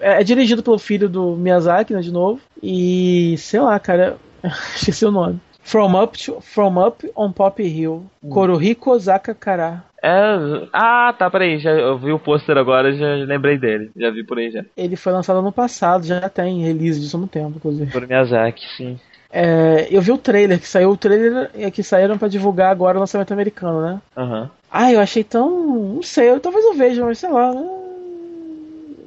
[0.01, 2.41] É, é, é dirigido pelo filho do Miyazaki, né, de novo.
[2.63, 4.17] E sei lá, cara.
[4.75, 5.39] esqueci o nome.
[5.61, 8.05] From Up, to, From Up on Pop Hill.
[8.23, 8.31] Hum.
[8.31, 9.85] Korohiko Zakakara.
[10.05, 10.69] É.
[10.71, 11.59] Ah, tá, peraí.
[11.59, 13.91] Já, eu vi o pôster agora já lembrei dele.
[13.97, 14.63] Já vi por aí já.
[14.77, 17.91] Ele foi lançado ano passado, já tem release disso no tempo, inclusive.
[17.91, 19.01] Por Miyazaki, sim.
[19.33, 22.99] É, eu vi o trailer que saiu, o trailer é que saíram para divulgar agora
[22.99, 24.01] o lançamento americano, né?
[24.17, 24.49] Uhum.
[24.71, 25.95] Ah, eu achei tão.
[25.95, 27.53] Não sei, eu, talvez eu veja, mas sei lá.
[27.53, 27.67] Né?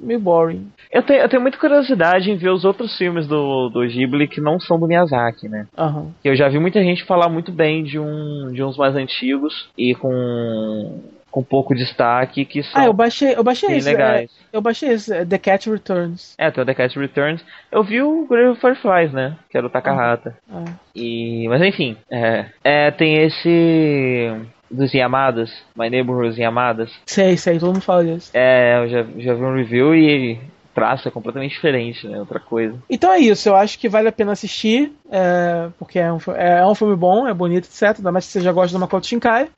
[0.01, 0.67] Meio boring.
[0.91, 4.41] Eu tenho, eu tenho muita curiosidade em ver os outros filmes do, do Ghibli que
[4.41, 5.67] não são do Miyazaki, né?
[5.78, 6.12] Uhum.
[6.23, 9.93] Eu já vi muita gente falar muito bem de, um, de uns mais antigos e
[9.95, 14.32] com com pouco destaque que são Ah, eu baixei, eu baixei esse, legais.
[14.32, 16.34] É, eu baixei esse, é The Cat Returns.
[16.36, 17.45] É, tem o The Cat Returns.
[17.71, 19.38] Eu vi o Grave of Fireflies, né?
[19.50, 20.36] Que era o Takahata.
[20.52, 20.63] Ah.
[20.95, 24.32] E, mas enfim, é, é, tem esse
[24.69, 26.91] dos Yamadas, My Neighborhood Yamadas.
[27.06, 28.32] Sei, sei, todo mundo fala disso.
[28.34, 30.39] É, eu já, já vi um review e
[30.77, 32.19] traço é completamente diferente, né?
[32.19, 32.77] Outra coisa.
[32.87, 36.59] Então é isso, eu acho que vale a pena assistir, é, porque é um, é,
[36.59, 37.97] é, um filme bom, é bonito, etc.
[37.97, 39.49] Ainda mais que você já gosta de Makoto Shinkai.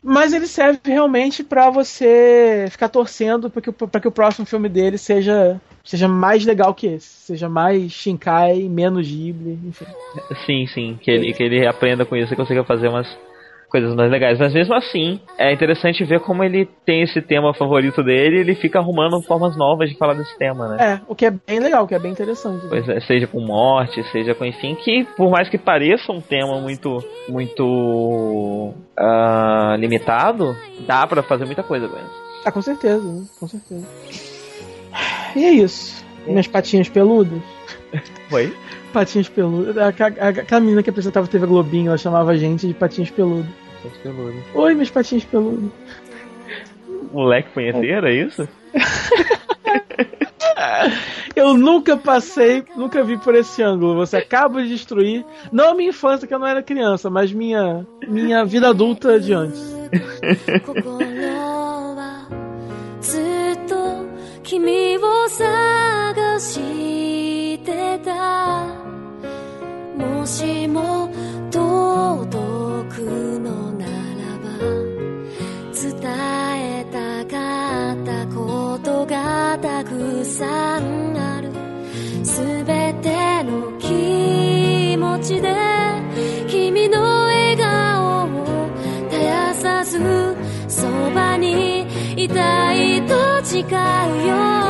[0.00, 4.68] Mas ele serve realmente para você ficar torcendo para que, pra que o próximo filme
[4.68, 7.08] dele seja seja mais legal que esse.
[7.08, 9.86] Seja mais Shinkai, menos Ghibli, enfim.
[10.46, 10.98] Sim, sim.
[11.02, 13.08] Que ele, que ele aprenda com isso e consiga fazer umas
[13.70, 14.38] coisas mais legais.
[14.38, 18.54] Mas mesmo assim, é interessante ver como ele tem esse tema favorito dele e ele
[18.54, 20.76] fica arrumando formas novas de falar desse tema, né?
[20.80, 22.66] É, o que é bem legal, o que é bem interessante.
[22.68, 26.60] Pois é, seja com morte, seja com enfim, que por mais que pareça um tema
[26.60, 30.56] muito, muito uh, limitado,
[30.86, 32.20] dá para fazer muita coisa com isso.
[32.44, 33.24] Ah, com certeza, né?
[33.38, 33.86] com certeza.
[35.36, 36.04] E é isso.
[36.26, 37.40] Minhas patinhas peludas.
[38.32, 38.54] Oi?
[38.93, 39.77] Patinhas peludas.
[39.77, 43.45] Aquela menina que apresentava TV Globinho, ela chamava a gente de patinhas peludas.
[43.83, 44.43] Patinhas peludas.
[44.53, 45.69] Oi, minhas patinhas peludas.
[47.11, 48.47] Moleque punheteiro, é isso?
[51.35, 53.95] eu nunca passei, nunca vi por esse ângulo.
[53.95, 57.85] Você acaba de destruir, não a minha infância, que eu não era criança, mas minha,
[58.07, 59.75] minha vida adulta de antes.
[64.45, 68.13] 君を探してた
[68.78, 68.78] も
[70.30, 71.08] しも
[71.50, 73.00] 届く
[73.40, 74.46] のならば
[75.74, 75.90] 伝
[76.56, 81.50] えたかったことがたくさんある。
[82.24, 85.52] すべての気持ちで
[86.46, 88.68] 君の笑顔を
[89.10, 89.98] 絶やさず
[90.68, 91.82] そばに
[92.16, 93.64] いたいと誓う
[94.28, 94.69] よ。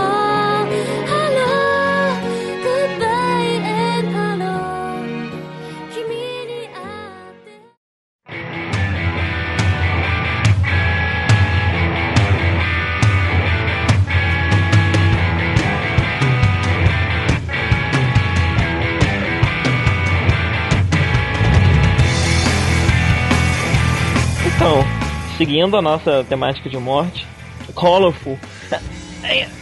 [25.41, 27.27] Seguindo a nossa temática de morte,
[27.75, 28.39] Colorful.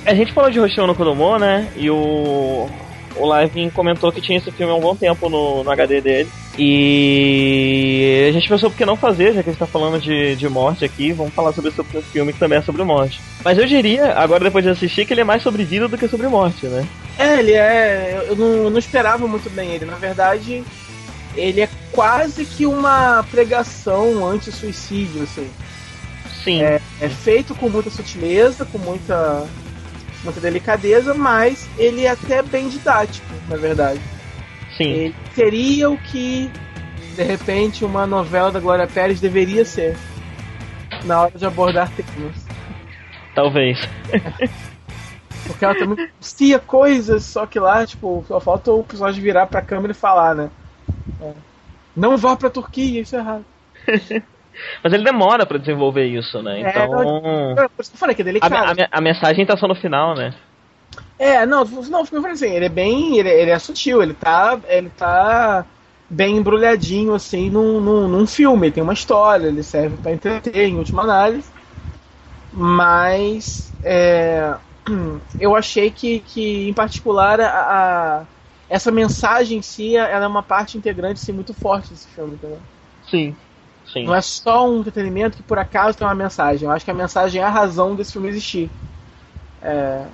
[0.04, 1.68] A gente falou de Hoshio no Kodomo, né?
[1.76, 2.68] E o,
[3.14, 6.28] o Live comentou que tinha esse filme há um bom tempo no, no HD dele.
[6.58, 10.34] E a gente pensou por que não fazer, já que a gente tá falando de,
[10.34, 13.20] de morte aqui, vamos falar sobre esse filme que também é sobre morte.
[13.44, 16.08] Mas eu diria, agora depois de assistir, que ele é mais sobre vida do que
[16.08, 16.84] sobre morte, né?
[17.16, 18.24] É, ele é.
[18.28, 19.84] Eu não, eu não esperava muito bem ele.
[19.84, 20.64] Na verdade,
[21.38, 25.50] ele é quase que uma pregação anti-suicídio, assim.
[26.42, 26.62] Sim.
[26.62, 29.46] É, é, feito com muita sutileza, com muita,
[30.24, 34.00] muita delicadeza, mas ele é até bem didático, na verdade.
[34.76, 34.90] Sim.
[34.90, 36.50] Ele seria o que,
[37.16, 39.96] de repente, uma novela da Glória Pérez deveria ser
[41.04, 42.36] na hora de abordar temas.
[43.34, 43.78] Talvez.
[45.46, 49.62] Porque ela também pronuncia coisas, só que lá, tipo, só falta o personagem virar pra
[49.62, 50.50] câmera e falar, né?
[51.20, 51.32] É.
[51.96, 53.44] Não vá pra Turquia, isso é errado.
[54.82, 56.62] Mas ele demora para desenvolver isso, né?
[56.62, 56.88] É, então.
[56.90, 58.54] Não, isso que eu falei que é delicado.
[58.54, 60.34] A, a, a, mensagem tá só no final, né?
[61.18, 63.18] É, não, não, eu falei assim, ele é bem.
[63.18, 64.58] Ele, ele, é sutil, ele tá.
[64.66, 65.64] Ele tá
[66.10, 68.66] bem embrulhadinho, assim, num, num, num filme.
[68.66, 71.48] Ele tem uma história, ele serve para entreter, em última análise.
[72.52, 73.72] Mas.
[73.84, 74.54] É,
[75.38, 78.22] eu achei que, que em particular, a, a
[78.68, 82.60] essa mensagem em si ela é uma parte integrante assim, muito forte desse filme, entendeu?
[83.10, 83.34] Sim.
[83.92, 84.04] Sim.
[84.04, 86.66] Não é só um entretenimento que por acaso tem uma mensagem.
[86.66, 88.70] Eu acho que a mensagem é a razão desse filme existir.
[89.62, 90.04] É...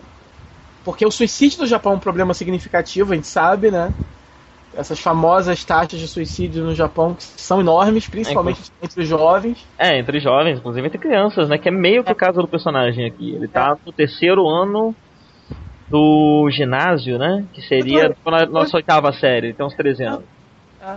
[0.84, 3.92] Porque o suicídio do Japão é um problema significativo, a gente sabe, né?
[4.76, 9.66] Essas famosas taxas de suicídio no Japão que são enormes, principalmente é, entre os jovens.
[9.78, 11.58] É, entre jovens, inclusive entre crianças, né?
[11.58, 13.34] Que é meio que o caso do personagem aqui.
[13.34, 14.94] Ele tá no terceiro ano
[15.94, 17.44] do ginásio, né?
[17.52, 20.24] Que seria na nossa oitava série, tem uns 13 anos.
[20.82, 20.96] É.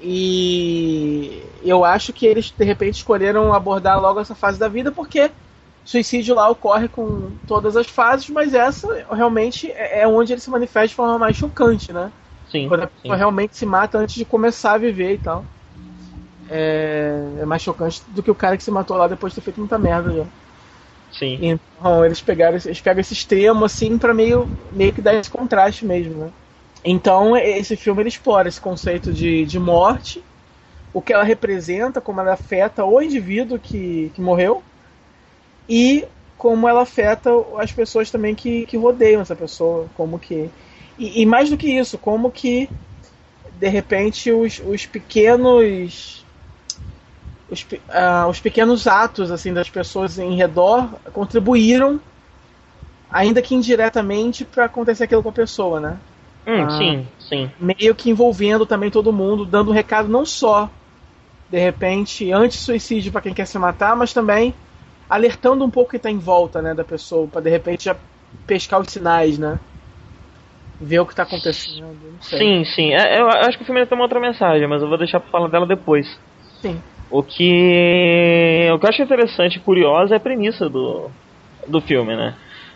[0.00, 5.32] E eu acho que eles de repente escolheram abordar logo essa fase da vida porque
[5.84, 10.48] suicídio lá ocorre com todas as fases, mas essa realmente é, é onde ele se
[10.48, 12.12] manifesta de forma mais chocante, né?
[12.52, 12.68] Sim.
[12.68, 13.18] Quando a pessoa sim.
[13.18, 15.44] realmente se mata antes de começar a viver e tal.
[16.48, 19.44] É, é, mais chocante do que o cara que se matou lá depois de ter
[19.44, 20.24] feito muita merda já.
[21.18, 21.38] Sim.
[21.40, 25.84] Então eles pegaram eles pegam esse extremo assim para meio, meio que dar esse contraste
[25.84, 26.32] mesmo, né?
[26.86, 30.22] Então, esse filme ele explora esse conceito de, de morte,
[30.92, 34.62] o que ela representa, como ela afeta o indivíduo que, que morreu,
[35.68, 40.50] e como ela afeta as pessoas também que, que rodeiam essa pessoa, como que.
[40.98, 42.68] E, e mais do que isso, como que
[43.52, 46.23] de repente os, os pequenos.
[47.48, 52.00] Os, uh, os pequenos atos assim das pessoas em redor contribuíram,
[53.10, 55.98] ainda que indiretamente, para acontecer aquilo com a pessoa, né?
[56.46, 57.50] Hum, ah, sim, sim.
[57.58, 60.68] Meio que envolvendo também todo mundo, dando um recado não só,
[61.48, 64.54] de repente, anti-suicídio para quem quer se matar, mas também
[65.08, 67.96] alertando um pouco quem está em volta né, da pessoa, para de repente já
[68.46, 69.58] pescar os sinais, né?
[70.80, 72.18] Ver o que tá acontecendo.
[72.20, 72.92] Sim, sim.
[72.92, 75.30] É, eu acho que o filme tem uma outra mensagem, mas eu vou deixar pra
[75.30, 76.18] falar dela depois.
[76.60, 76.82] Sim.
[77.14, 81.08] O que, o que eu acho interessante e curioso é a premissa do,
[81.64, 82.34] do filme, né?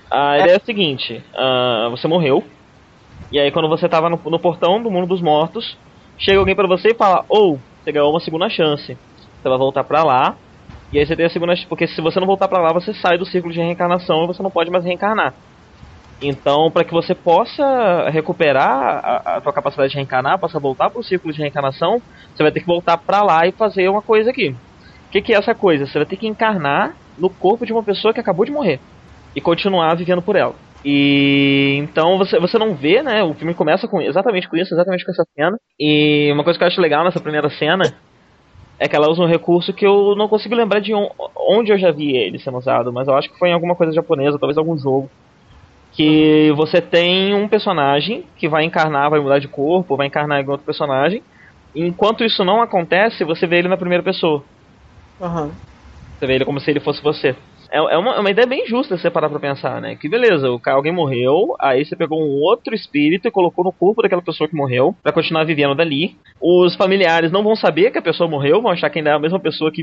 [0.09, 0.41] A é.
[0.43, 2.45] ideia é a seguinte: uh, você morreu,
[3.33, 5.77] e aí quando você tava no, no, portão do mundo dos mortos,
[6.17, 8.97] chega alguém para você e fala: ou oh, você ganhou uma segunda chance.
[9.43, 10.37] Você vai voltar pra lá,
[10.93, 13.19] e aí você tem a segunda porque se você não voltar para lá, você sai
[13.19, 15.35] do círculo de reencarnação e você não pode mais reencarnar.
[16.21, 21.01] Então, para que você possa recuperar a, a tua capacidade de reencarnar, possa voltar para
[21.01, 22.03] o círculo de reencarnação,
[22.35, 24.49] você vai ter que voltar para lá e fazer uma coisa aqui.
[24.49, 25.87] O que, que, é essa coisa?
[25.87, 28.81] Você vai ter que encarnar no corpo de uma pessoa que acabou de morrer
[29.35, 30.55] e continuar vivendo por ela.
[30.85, 33.23] E então você, você não vê, né?
[33.23, 35.57] O filme começa com exatamente com isso, exatamente com essa cena.
[35.79, 37.85] E uma coisa que eu acho legal nessa primeira cena
[38.79, 41.91] é que ela usa um recurso que eu não consigo lembrar de onde eu já
[41.91, 44.79] vi ele sendo usado, mas eu acho que foi em alguma coisa japonesa, talvez algum
[44.79, 45.11] jogo.
[45.99, 50.49] Que você tem um personagem que vai encarnar, vai mudar de corpo, vai encarnar em
[50.49, 51.25] outro personagem.
[51.75, 54.45] Enquanto isso não acontece, você vê ele na primeira pessoa.
[55.21, 55.51] Uhum.
[56.17, 57.35] Você vê ele como se ele fosse você.
[57.71, 59.95] É, é, uma, é uma ideia bem justa você parar pra pensar, né?
[59.95, 64.03] Que beleza, o, alguém morreu, aí você pegou um outro espírito e colocou no corpo
[64.03, 66.17] daquela pessoa que morreu para continuar vivendo dali.
[66.41, 69.19] Os familiares não vão saber que a pessoa morreu, vão achar que ainda é a
[69.19, 69.83] mesma pessoa que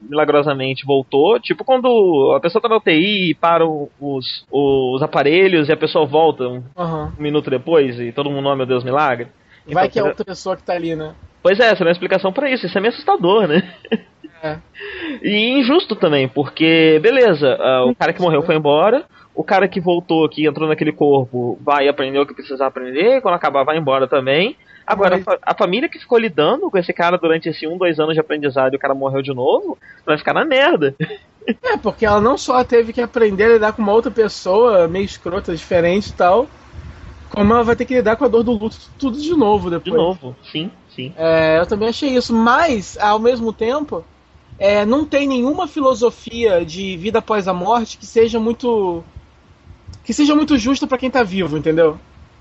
[0.00, 1.38] milagrosamente voltou.
[1.40, 6.06] Tipo quando a pessoa tá na UTI e param os, os aparelhos e a pessoa
[6.06, 7.12] volta um, uhum.
[7.18, 9.28] um minuto depois e todo mundo, oh meu Deus, milagre.
[9.66, 11.14] Vai então, que é outra pessoa que tá ali, né?
[11.42, 12.66] Pois é, essa é uma explicação para isso.
[12.66, 13.74] Isso é meio assustador, né?
[14.42, 14.56] É.
[15.22, 19.80] E injusto também, porque, beleza, uh, o cara que morreu foi embora, o cara que
[19.80, 24.06] voltou aqui, entrou naquele corpo, vai aprender o que precisa aprender, quando acabar vai embora
[24.06, 24.56] também.
[24.86, 25.38] Agora, Mas...
[25.42, 28.72] a, família que ficou lidando com esse cara durante esse um, dois anos de aprendizado
[28.72, 30.94] e o cara morreu de novo, vai ficar na merda.
[31.62, 35.04] É, porque ela não só teve que aprender a lidar com uma outra pessoa, meio
[35.04, 36.46] escrota, diferente e tal,
[37.30, 39.84] como ela vai ter que lidar com a dor do luto tudo de novo depois.
[39.84, 41.12] De novo, sim, sim.
[41.16, 42.34] É, eu também achei isso.
[42.34, 44.04] Mas, ao mesmo tempo,
[44.58, 49.04] é, não tem nenhuma filosofia de vida após a morte que seja muito
[50.02, 51.98] que seja muito justa para quem tá vivo, entendeu?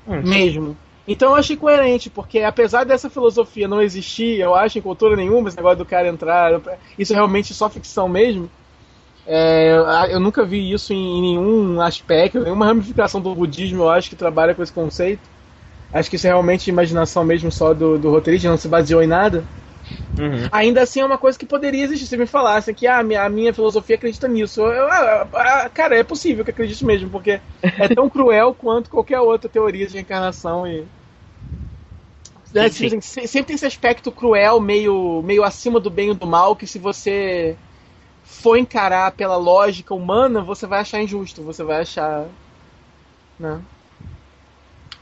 [0.07, 0.21] Hum.
[0.23, 0.77] Mesmo.
[1.07, 5.47] Então eu achei coerente, porque apesar dessa filosofia não existir, eu acho, em cultura nenhuma,
[5.47, 6.59] esse negócio do cara entrar,
[6.97, 8.49] isso é realmente só ficção mesmo.
[9.25, 9.75] É,
[10.09, 14.55] eu nunca vi isso em, nenhum aspecto, nenhuma ramificação do budismo, eu acho, que trabalha
[14.55, 15.21] com esse conceito.
[15.93, 19.07] Acho que isso é realmente imaginação mesmo só do, do roteirista, não se baseou em
[19.07, 19.43] nada.
[20.17, 20.49] Uhum.
[20.51, 22.07] Ainda assim é uma coisa que poderia existir.
[22.07, 24.61] Se me falasse que ah, a, minha, filosofia acredita nisso.
[24.61, 25.27] Eu, eu,
[25.73, 29.93] cara, é possível que acredite mesmo, porque é tão cruel quanto qualquer outra teoria de
[29.93, 30.85] reencarnação e.
[32.53, 33.01] Né, sim.
[33.01, 36.79] sempre tem esse aspecto cruel, meio, meio acima do bem e do mal, que se
[36.79, 37.57] você
[38.23, 42.25] for encarar pela lógica humana, você vai achar injusto, você vai achar.
[43.37, 43.61] Né?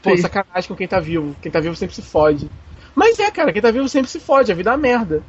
[0.02, 0.22] Pô, sim.
[0.22, 1.36] sacanagem com quem tá vivo.
[1.40, 2.50] Quem tá vivo sempre se fode.
[2.96, 5.22] Mas é, cara, quem tá vivo sempre se fode, a vida é uma merda.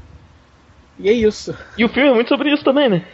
[0.98, 1.56] E é isso.
[1.78, 3.06] E o filme é muito sobre isso também, né?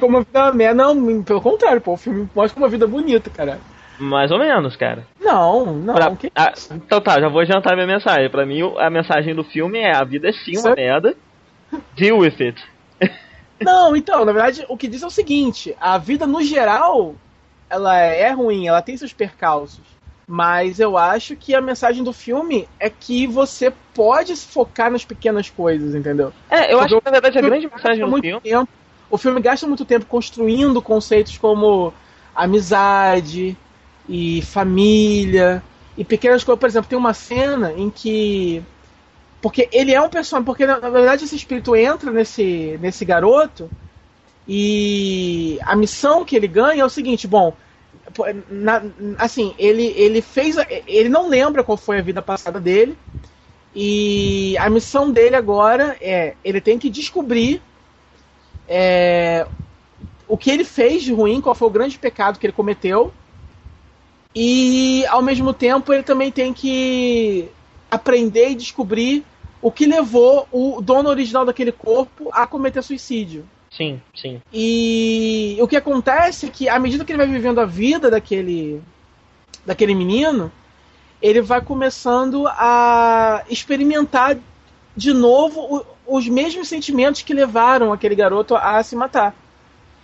[0.00, 0.74] como a vida é uma merda.
[0.82, 3.60] Não, pelo contrário, pô, o filme mostra como uma vida bonita, cara.
[3.98, 5.06] Mais ou menos, cara.
[5.20, 5.94] Não, não.
[5.94, 6.32] Pra, que...
[6.34, 8.30] ah, então tá, já vou adiantar minha mensagem.
[8.30, 11.14] Pra mim, a mensagem do filme é a vida é sim uma merda.
[11.94, 12.64] Deal with it.
[13.60, 17.14] Não, então, na verdade, o que diz é o seguinte: a vida no geral,
[17.68, 19.84] ela é ruim, ela tem seus percalços.
[20.32, 25.04] Mas eu acho que a mensagem do filme é que você pode se focar nas
[25.04, 26.32] pequenas coisas, entendeu?
[26.48, 28.40] É, eu Porque acho que na verdade a grande mensagem do filme.
[28.40, 28.68] Tempo,
[29.10, 31.92] o filme gasta muito tempo construindo conceitos como
[32.32, 33.56] amizade
[34.08, 35.60] e família
[35.98, 36.60] e pequenas coisas.
[36.60, 38.62] Por exemplo, tem uma cena em que.
[39.42, 40.46] Porque ele é um personagem.
[40.46, 43.68] Porque na, na verdade esse espírito entra nesse, nesse garoto
[44.46, 47.52] e a missão que ele ganha é o seguinte: bom
[48.48, 48.82] na,
[49.18, 50.56] assim, ele, ele fez.
[50.86, 52.96] Ele não lembra qual foi a vida passada dele.
[53.74, 56.34] E a missão dele agora é.
[56.44, 57.62] Ele tem que descobrir
[58.68, 59.46] é,
[60.26, 63.12] o que ele fez de ruim, qual foi o grande pecado que ele cometeu.
[64.34, 67.48] E ao mesmo tempo ele também tem que
[67.90, 69.24] aprender e descobrir
[69.60, 73.44] o que levou o dono original daquele corpo a cometer suicídio.
[73.70, 74.42] Sim, sim.
[74.52, 78.82] E o que acontece é que, à medida que ele vai vivendo a vida daquele,
[79.64, 80.50] daquele menino,
[81.22, 84.36] ele vai começando a experimentar
[84.96, 89.34] de novo os mesmos sentimentos que levaram aquele garoto a se matar.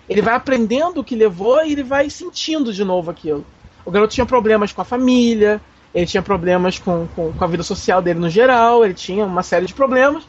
[0.08, 3.44] Ele vai aprendendo o que levou e ele vai sentindo de novo aquilo.
[3.84, 5.60] O garoto tinha problemas com a família,
[5.92, 9.42] ele tinha problemas com, com, com a vida social dele no geral, ele tinha uma
[9.42, 10.24] série de problemas.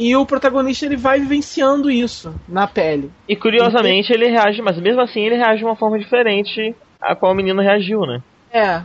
[0.00, 3.10] E o protagonista ele vai vivenciando isso na pele.
[3.28, 7.32] E curiosamente ele reage, mas mesmo assim ele reage de uma forma diferente a qual
[7.32, 8.22] o menino reagiu, né?
[8.52, 8.80] É.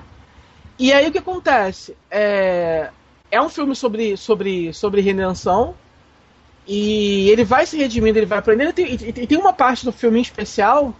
[0.79, 1.95] E aí o que acontece?
[2.09, 2.89] É,
[3.29, 5.75] é um filme sobre, sobre, sobre redenção.
[6.67, 8.69] E ele vai se redimindo, ele vai aprendendo.
[8.79, 10.95] E tem, tem uma parte do filme em especial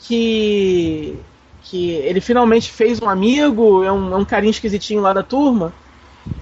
[0.00, 1.18] que.
[1.62, 5.72] que ele finalmente fez um amigo, é um, é um carinho esquisitinho lá da turma.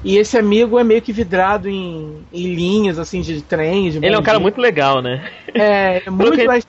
[0.02, 3.90] E esse amigo é meio que vidrado em, em linhas, assim, de trem.
[3.90, 5.28] De ele é um cara muito legal, né?
[5.52, 6.64] É, é muito mais.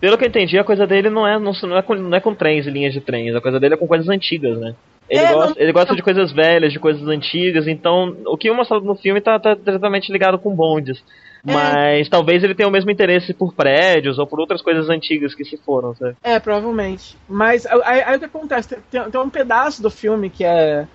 [0.00, 2.20] Pelo que eu entendi, a coisa dele não é, não, não, é com, não é
[2.20, 4.74] com trens e linhas de trens, a coisa dele é com coisas antigas, né?
[5.08, 5.62] Ele, é, gosta, não...
[5.62, 9.20] ele gosta de coisas velhas, de coisas antigas, então o que é mostrado no filme
[9.20, 11.02] tá, tá diretamente ligado com bondes.
[11.46, 11.52] É.
[11.52, 15.44] Mas talvez ele tenha o mesmo interesse por prédios ou por outras coisas antigas que
[15.44, 16.16] se foram, sabe?
[16.22, 17.16] É, provavelmente.
[17.28, 18.76] Mas aí, aí o que acontece?
[18.90, 20.86] Tem, tem, um pedaço do filme que é.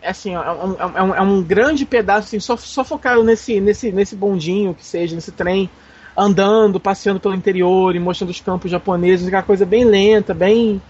[0.00, 3.60] É assim, é um, é um, é um grande pedaço, assim, só, só focado nesse,
[3.60, 5.68] nesse, nesse bondinho que seja, nesse trem
[6.16, 10.82] andando, passeando pelo interior e mostrando os campos japoneses, aquela coisa bem lenta, bem,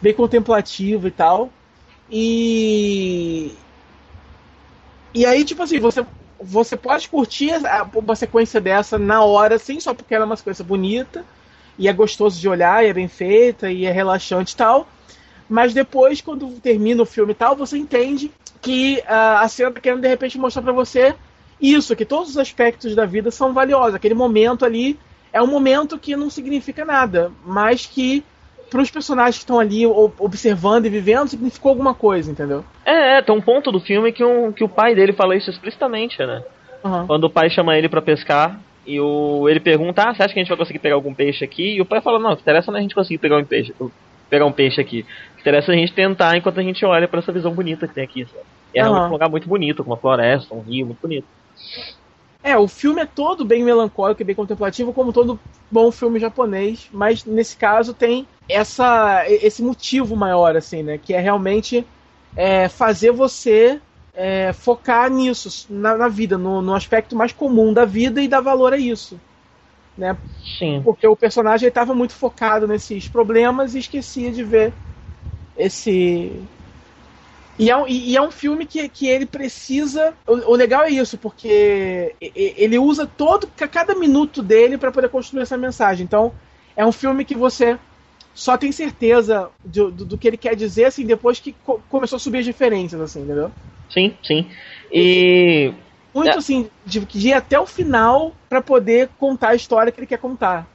[0.00, 1.50] bem contemplativa e tal.
[2.10, 3.52] E.
[5.14, 6.04] E aí, tipo assim, você,
[6.40, 7.52] você pode curtir
[7.94, 11.24] uma sequência dessa na hora, sim, só porque ela é uma sequência bonita,
[11.78, 14.88] e é gostoso de olhar, e é bem feita, e é relaxante e tal.
[15.48, 18.32] Mas depois, quando termina o filme e tal, você entende
[18.64, 21.14] que uh, a cena tá querendo de repente mostrar para você
[21.60, 23.94] isso, que todos os aspectos da vida são valiosos.
[23.94, 24.98] Aquele momento ali
[25.32, 28.24] é um momento que não significa nada, mas que
[28.70, 32.64] para os personagens que estão ali observando e vivendo significou alguma coisa, entendeu?
[32.86, 35.50] É, é, tem um ponto do filme que, um, que o pai dele fala isso
[35.50, 36.42] explicitamente, né?
[36.82, 37.06] Uhum.
[37.06, 40.40] Quando o pai chama ele para pescar e o, ele pergunta: Ah, você acha que
[40.40, 41.76] a gente vai conseguir pegar algum peixe aqui?
[41.76, 43.74] E o pai fala: Não, interessa não a gente conseguir pegar um peixe,
[44.30, 45.06] pegar um peixe aqui.
[45.38, 48.24] Interessa a gente tentar enquanto a gente olha para essa visão bonita que tem aqui.
[48.24, 48.53] Sabe?
[48.74, 49.06] É uhum.
[49.06, 51.26] um lugar muito bonito, com uma floresta, um rio muito bonito.
[52.42, 56.90] É, o filme é todo bem melancólico e bem contemplativo, como todo bom filme japonês,
[56.92, 60.98] mas nesse caso tem essa, esse motivo maior, assim, né?
[60.98, 61.86] Que é realmente
[62.36, 63.80] é, fazer você
[64.14, 68.40] é, focar nisso, na, na vida, no, no, aspecto mais comum da vida e dar
[68.40, 69.18] valor a isso.
[69.96, 70.16] Né?
[70.58, 70.82] Sim.
[70.84, 74.72] Porque o personagem estava muito focado nesses problemas e esquecia de ver
[75.56, 76.32] esse
[77.58, 80.12] e é, um, e é um filme que, que ele precisa.
[80.26, 85.42] O, o, legal é isso, porque ele usa todo cada minuto dele para poder construir
[85.42, 86.04] essa mensagem.
[86.04, 86.32] Então,
[86.76, 87.78] é um filme que você
[88.34, 92.16] só tem certeza do, do, do que ele quer dizer assim depois que co começou
[92.16, 93.52] a subir as diferenças, assim, entendeu?
[93.88, 94.50] Sim, sim.
[94.92, 95.72] E.
[96.12, 100.06] Muito assim, de, de ir até o final para poder contar a história que ele
[100.06, 100.66] quer contar.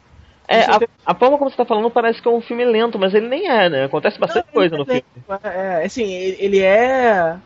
[0.50, 3.14] É, a, a, forma como você tá falando parece que é um filme lento, mas
[3.14, 3.84] ele nem é, né?
[3.86, 5.04] Acontece bastante não, coisa no filme.
[5.44, 7.38] É, assim, ele é.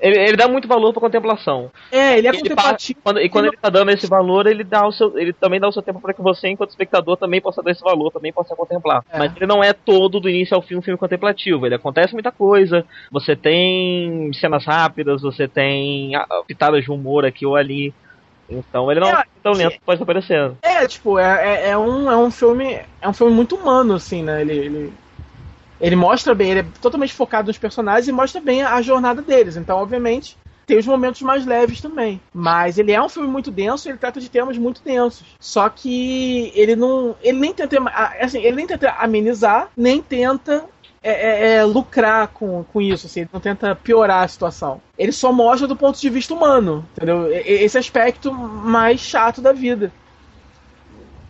[0.00, 1.70] Ele, ele, dá muito valor pra contemplação.
[1.92, 2.98] É, ele é ele contemplativo.
[3.04, 5.16] quando, e quando ele, ele tá dando esse valor, ele dá o seu.
[5.16, 7.82] Ele também dá o seu tempo para que você, enquanto espectador, também possa dar esse
[7.82, 9.04] valor, também possa contemplar.
[9.12, 9.18] É.
[9.18, 11.66] Mas ele não é todo do início ao fim um filme contemplativo.
[11.66, 12.84] Ele acontece muita coisa.
[13.12, 16.12] Você tem cenas rápidas, você tem
[16.48, 17.94] pitadas de humor aqui ou ali.
[18.50, 20.58] Então ele não é, é tão lento que pode aparecendo.
[20.62, 22.80] É, tipo, é, é, é, um, é um filme.
[23.00, 24.40] É um filme muito humano, assim, né?
[24.40, 24.92] Ele, ele,
[25.80, 29.22] ele mostra bem, ele é totalmente focado nos personagens e mostra bem a, a jornada
[29.22, 29.56] deles.
[29.56, 30.36] Então, obviamente,
[30.66, 32.20] tem os momentos mais leves também.
[32.32, 35.24] Mas ele é um filme muito denso, ele trata de temas muito densos.
[35.38, 37.16] Só que ele não.
[37.22, 37.76] Ele nem tenta.
[38.20, 40.64] Assim, ele nem tenta amenizar, nem tenta
[41.02, 44.82] é, é, é, lucrar com, com isso, assim, ele não tenta piorar a situação.
[44.98, 47.32] Ele só mostra do ponto de vista humano, entendeu?
[47.32, 49.90] Esse aspecto mais chato da vida.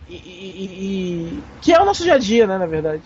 [0.09, 3.01] E, e, e, que é o nosso dia a dia, né, na verdade.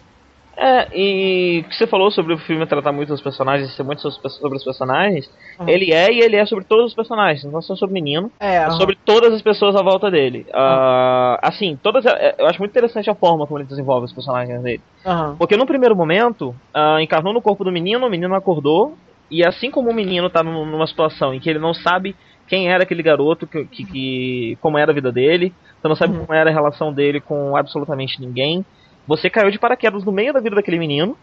[0.58, 4.58] É, e que você falou sobre o filme tratar muito dos personagens, ser muito sobre
[4.58, 5.30] os personagens,
[5.60, 5.68] uhum.
[5.68, 8.56] ele é e ele é sobre todos os personagens, não só sobre o menino, é,
[8.56, 10.46] é sobre todas as pessoas à volta dele.
[10.54, 10.60] Uhum.
[10.60, 14.62] Uh, assim, todas, é, eu acho muito interessante a forma como ele desenvolve os personagens
[14.62, 14.82] dele.
[15.06, 15.36] Uhum.
[15.36, 18.96] Porque no primeiro momento, uh, encarnou no corpo do menino, o menino acordou,
[19.30, 22.16] e assim como o menino tá numa situação em que ele não sabe
[22.48, 25.52] quem era aquele garoto, que, que, que como era a vida dele,
[25.82, 26.26] você não sabe uhum.
[26.26, 28.64] como era a relação dele com absolutamente ninguém.
[29.08, 31.18] Você caiu de paraquedas no meio da vida daquele menino.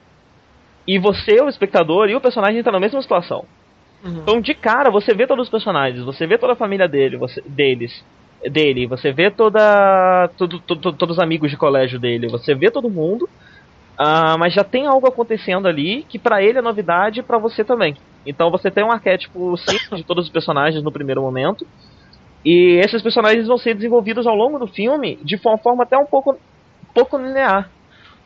[0.87, 3.45] E você, o espectador e o personagem estão na mesma situação.
[4.05, 4.18] Uhum.
[4.18, 7.41] Então, de cara, você vê todos os personagens, você vê toda a família dele, você,
[7.47, 8.05] deles,
[8.51, 12.91] dele, você vê toda, todo, todo, todos os amigos de colégio dele, você vê todo
[12.91, 13.28] mundo,
[13.99, 17.62] uh, mas já tem algo acontecendo ali que para ele é novidade e para você
[17.62, 17.97] também.
[18.26, 21.64] Então você tem um arquétipo simples de todos os personagens no primeiro momento,
[22.45, 26.07] e esses personagens vão ser desenvolvidos ao longo do filme de uma forma até um
[26.07, 26.37] pouco
[26.95, 27.70] pouco linear.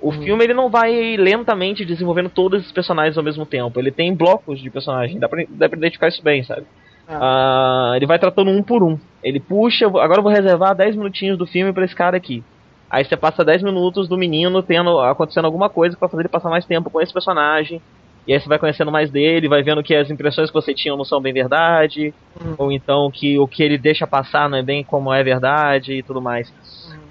[0.01, 0.23] O uhum.
[0.23, 3.79] filme ele não vai lentamente desenvolvendo todos os personagens ao mesmo tempo.
[3.81, 6.67] Ele tem blocos de personagem, dá pra, dá pra identificar isso bem, sabe?
[7.09, 7.93] Ah.
[7.93, 8.99] Uh, ele vai tratando um por um.
[9.23, 12.45] Ele puxa, agora eu vou reservar 10 minutinhos do filme para esse cara aqui.
[12.91, 16.51] Aí você passa 10 minutos do menino tendo acontecendo alguma coisa para fazer ele passar
[16.51, 17.81] mais tempo com esse personagem.
[18.27, 20.97] E aí você vai conhecendo mais dele, vai vendo que as impressões que você tinha
[20.97, 22.55] não são bem verdade, uhum.
[22.59, 26.03] ou então que o que ele deixa passar não é bem como é verdade e
[26.03, 26.53] tudo mais.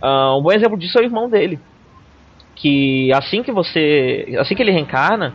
[0.05, 0.35] Uhum.
[0.35, 1.59] Uh, um bom exemplo disso é o irmão dele.
[2.55, 4.35] Que assim que você.
[4.39, 5.33] Assim que ele reencarna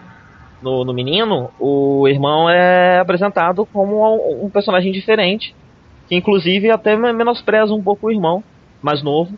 [0.63, 5.55] no, no menino, o irmão é apresentado como um personagem diferente.
[6.09, 8.43] Que inclusive até menospreza um pouco o irmão
[8.83, 9.37] mais novo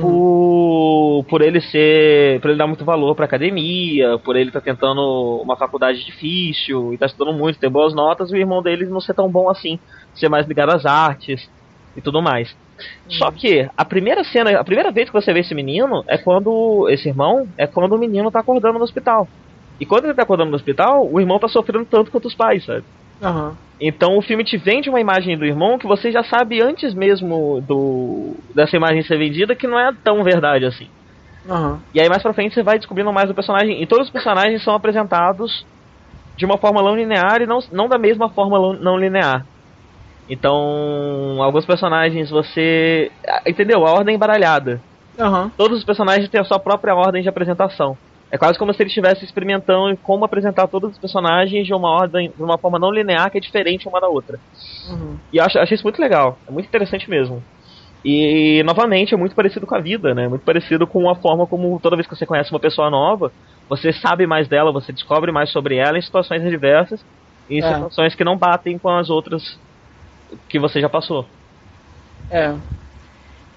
[0.00, 2.40] por, por ele ser.
[2.40, 6.92] por ele dar muito valor pra academia, por ele estar tá tentando uma faculdade difícil
[6.92, 9.48] e tá estudando muito, ter boas notas, e o irmão dele não ser tão bom
[9.48, 9.78] assim,
[10.14, 11.48] ser mais ligado às artes
[11.96, 12.54] e tudo mais.
[13.04, 13.10] Uhum.
[13.10, 16.88] Só que a primeira cena, a primeira vez que você vê esse menino é quando.
[16.88, 19.28] esse irmão é quando o menino tá acordando no hospital.
[19.78, 22.64] E quando ele tá acordando no hospital, o irmão tá sofrendo tanto quanto os pais,
[22.64, 22.84] sabe?
[23.22, 23.52] Uhum.
[23.80, 27.60] Então o filme te vende uma imagem do irmão que você já sabe antes mesmo
[27.60, 30.88] do dessa imagem ser vendida que não é tão verdade assim.
[31.48, 31.78] Uhum.
[31.92, 33.82] E aí mais pra frente você vai descobrindo mais do personagem.
[33.82, 35.66] E todos os personagens são apresentados
[36.36, 39.44] de uma forma não linear e não, não da mesma forma não linear.
[40.28, 43.10] Então, alguns personagens você.
[43.46, 43.86] Entendeu?
[43.86, 44.80] A ordem embaralhada.
[45.18, 45.50] Uhum.
[45.50, 47.96] Todos os personagens têm a sua própria ordem de apresentação.
[48.30, 52.32] É quase como se ele estivesse experimentando como apresentar todos os personagens de uma ordem,
[52.36, 54.40] de uma forma não linear que é diferente uma da outra.
[54.90, 55.16] Uhum.
[55.32, 57.40] E eu acho, achei isso muito legal, é muito interessante mesmo.
[58.04, 60.26] E novamente é muito parecido com a vida, né?
[60.26, 63.30] Muito parecido com a forma como toda vez que você conhece uma pessoa nova,
[63.68, 67.04] você sabe mais dela, você descobre mais sobre ela em situações diversas
[67.48, 67.62] em é.
[67.62, 69.58] situações que não batem com as outras
[70.48, 71.26] que você já passou.
[72.30, 72.54] É.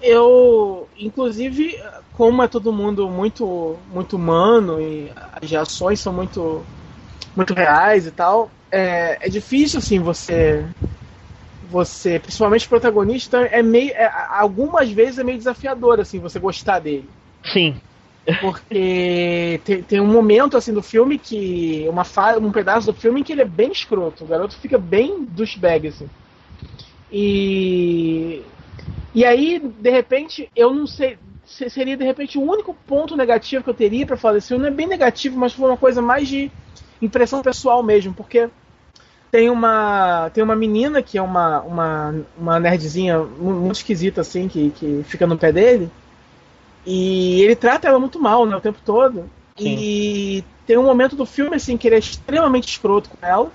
[0.00, 1.76] Eu, inclusive,
[2.12, 5.10] como é todo mundo muito muito humano e
[5.40, 6.64] as reações são muito
[7.36, 10.64] muito reais e tal, é, é difícil assim você
[11.68, 16.78] você, principalmente o protagonista, é meio é, algumas vezes é meio desafiador assim você gostar
[16.78, 17.10] dele.
[17.44, 17.76] Sim.
[18.40, 23.20] Porque tem, tem, um momento assim do filme que uma fala, um pedaço do filme
[23.20, 26.08] em que ele é bem escroto, o garoto fica bem douchebag assim.
[27.10, 28.42] E
[29.14, 33.70] e aí, de repente, eu não sei, seria de repente o único ponto negativo que
[33.70, 34.62] eu teria para falar desse filme.
[34.62, 36.50] Não é bem negativo, mas foi uma coisa mais de
[37.00, 38.48] impressão pessoal mesmo, porque
[39.30, 44.70] tem uma tem uma menina que é uma, uma, uma nerdzinha muito esquisita assim que,
[44.70, 45.90] que fica no pé dele
[46.86, 49.28] e ele trata ela muito mal né, o tempo todo
[49.58, 49.76] Sim.
[49.78, 53.52] e tem um momento do filme assim que ele é extremamente escroto com ela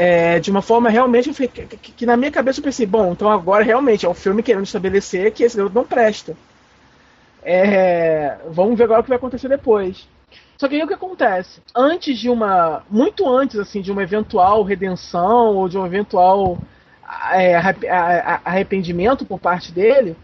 [0.00, 3.30] é, de uma forma realmente que, que, que, na minha cabeça eu pensei bom então
[3.30, 6.36] agora realmente é um filme querendo estabelecer que esse garoto não presta
[7.42, 10.06] é, vamos ver agora o que vai acontecer depois.
[10.58, 11.62] Só que aí o que acontece?
[11.74, 12.82] Antes de uma.
[12.90, 16.58] Muito antes, assim, de uma eventual redenção ou de um eventual
[17.32, 17.54] é,
[18.44, 20.16] arrependimento por parte dele,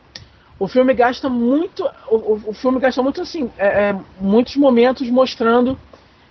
[0.59, 1.89] o filme gasta muito.
[2.09, 3.51] O, o filme gasta muito assim.
[3.57, 5.79] É, é, muitos momentos mostrando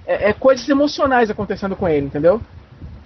[0.06, 2.42] é, coisas emocionais acontecendo com ele, entendeu?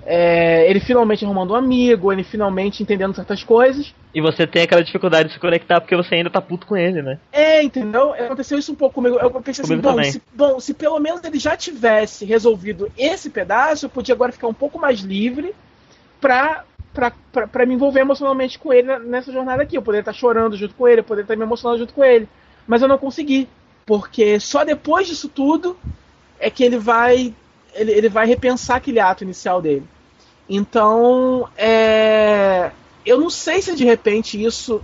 [0.10, 3.94] É, ele finalmente arrumando um amigo, ele finalmente entendendo certas coisas.
[4.16, 7.02] E você tem aquela dificuldade de se conectar porque você ainda tá puto com ele,
[7.02, 7.20] né?
[7.30, 8.14] É, entendeu?
[8.14, 9.18] Aconteceu isso um pouco comigo.
[9.20, 13.86] Eu pensei assim, bom se, bom, se pelo menos ele já tivesse resolvido esse pedaço,
[13.86, 15.54] eu podia agora ficar um pouco mais livre
[16.22, 19.78] pra, pra, pra, pra me envolver emocionalmente com ele nessa jornada aqui.
[19.78, 22.30] Eu poderia estar chorando junto com ele, eu poderia estar me emocionando junto com ele.
[22.66, 23.50] Mas eu não consegui.
[23.86, 25.78] Porque só depois disso tudo
[26.40, 27.34] é que ele vai.
[27.74, 29.86] Ele, ele vai repensar aquele ato inicial dele.
[30.50, 32.72] Então, é,
[33.06, 34.82] eu não sei se de repente isso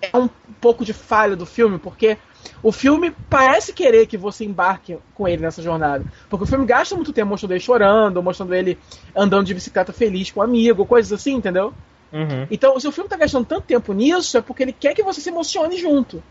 [0.00, 0.28] é um
[0.60, 2.18] pouco de falha do filme, porque
[2.62, 6.04] o filme parece querer que você embarque com ele nessa jornada.
[6.28, 8.78] Porque o filme gasta muito tempo mostrando ele chorando, mostrando ele
[9.14, 11.72] andando de bicicleta feliz com um amigo, coisas assim, entendeu?
[12.12, 12.46] Uhum.
[12.50, 15.20] Então, se o filme tá gastando tanto tempo nisso, é porque ele quer que você
[15.20, 16.22] se emocione junto.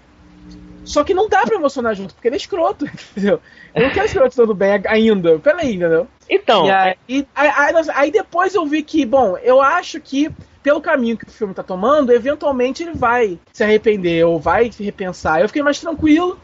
[0.86, 3.42] Só que não dá pra emocionar junto, porque ele é escroto, entendeu?
[3.74, 5.40] Eu não quero escroto dando bem ainda.
[5.40, 6.08] Peraí, entendeu?
[6.30, 6.68] Então.
[6.68, 10.32] E aí, aí, aí, aí, depois eu vi que, bom, eu acho que
[10.64, 14.84] pelo caminho que o filme tá tomando, eventualmente ele vai se arrepender ou vai se
[14.84, 15.42] repensar.
[15.42, 16.40] Eu fiquei mais tranquilo.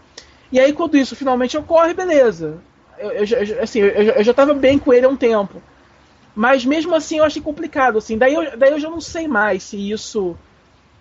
[0.51, 2.59] E aí, quando isso finalmente ocorre, beleza.
[2.99, 5.61] Eu, eu, assim, eu, eu já tava bem com ele há um tempo.
[6.35, 7.97] Mas mesmo assim eu achei complicado.
[7.97, 8.17] Assim.
[8.17, 10.35] Daí, eu, daí eu já não sei mais se isso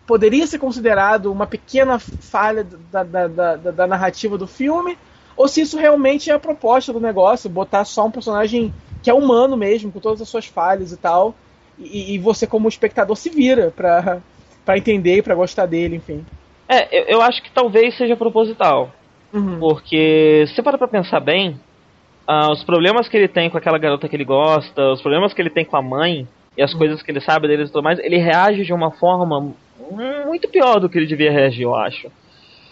[0.06, 4.98] poderia ser considerado uma pequena falha da, da, da, da, narrativa do filme,
[5.36, 9.14] ou se isso realmente é a proposta do negócio, botar só um personagem que é
[9.14, 11.34] humano mesmo, com todas as suas falhas e tal,
[11.78, 14.20] e, e você como espectador se vira pra,
[14.64, 16.24] pra entender e pra gostar dele, enfim.
[16.68, 18.92] É, eu, eu acho que talvez seja proposital.
[19.32, 19.58] Uhum.
[19.58, 21.58] Porque, se para pra pensar bem,
[22.28, 25.40] uh, os problemas que ele tem com aquela garota que ele gosta, os problemas que
[25.40, 26.26] ele tem com a mãe,
[26.56, 26.78] e as uhum.
[26.78, 29.52] coisas que ele sabe deles e tudo mais, ele reage de uma forma
[29.90, 32.06] muito pior do que ele devia reagir, eu acho.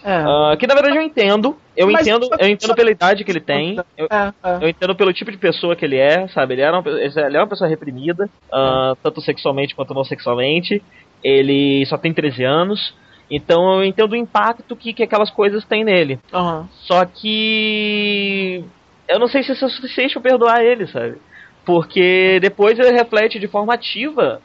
[0.05, 0.19] É.
[0.23, 0.25] É.
[0.25, 1.57] Uh, que na verdade eu entendo.
[1.77, 3.77] Eu Mas, entendo, eu entendo pela idade que ele tem.
[3.97, 4.65] Eu, é, é.
[4.65, 6.55] eu, entendo pelo tipo de pessoa que ele é, sabe?
[6.55, 10.83] Ele, era uma, ele é uma pessoa reprimida, uh, tanto sexualmente quanto não sexualmente.
[11.23, 12.95] Ele só tem 13 anos.
[13.31, 16.19] Então eu entendo o impacto que, que aquelas coisas têm nele.
[16.33, 16.67] Uhum.
[16.85, 18.65] Só que.
[19.07, 21.17] Eu não sei se isso é suficiente pra perdoar ele, sabe?
[21.65, 24.41] Porque depois ele reflete de forma ativa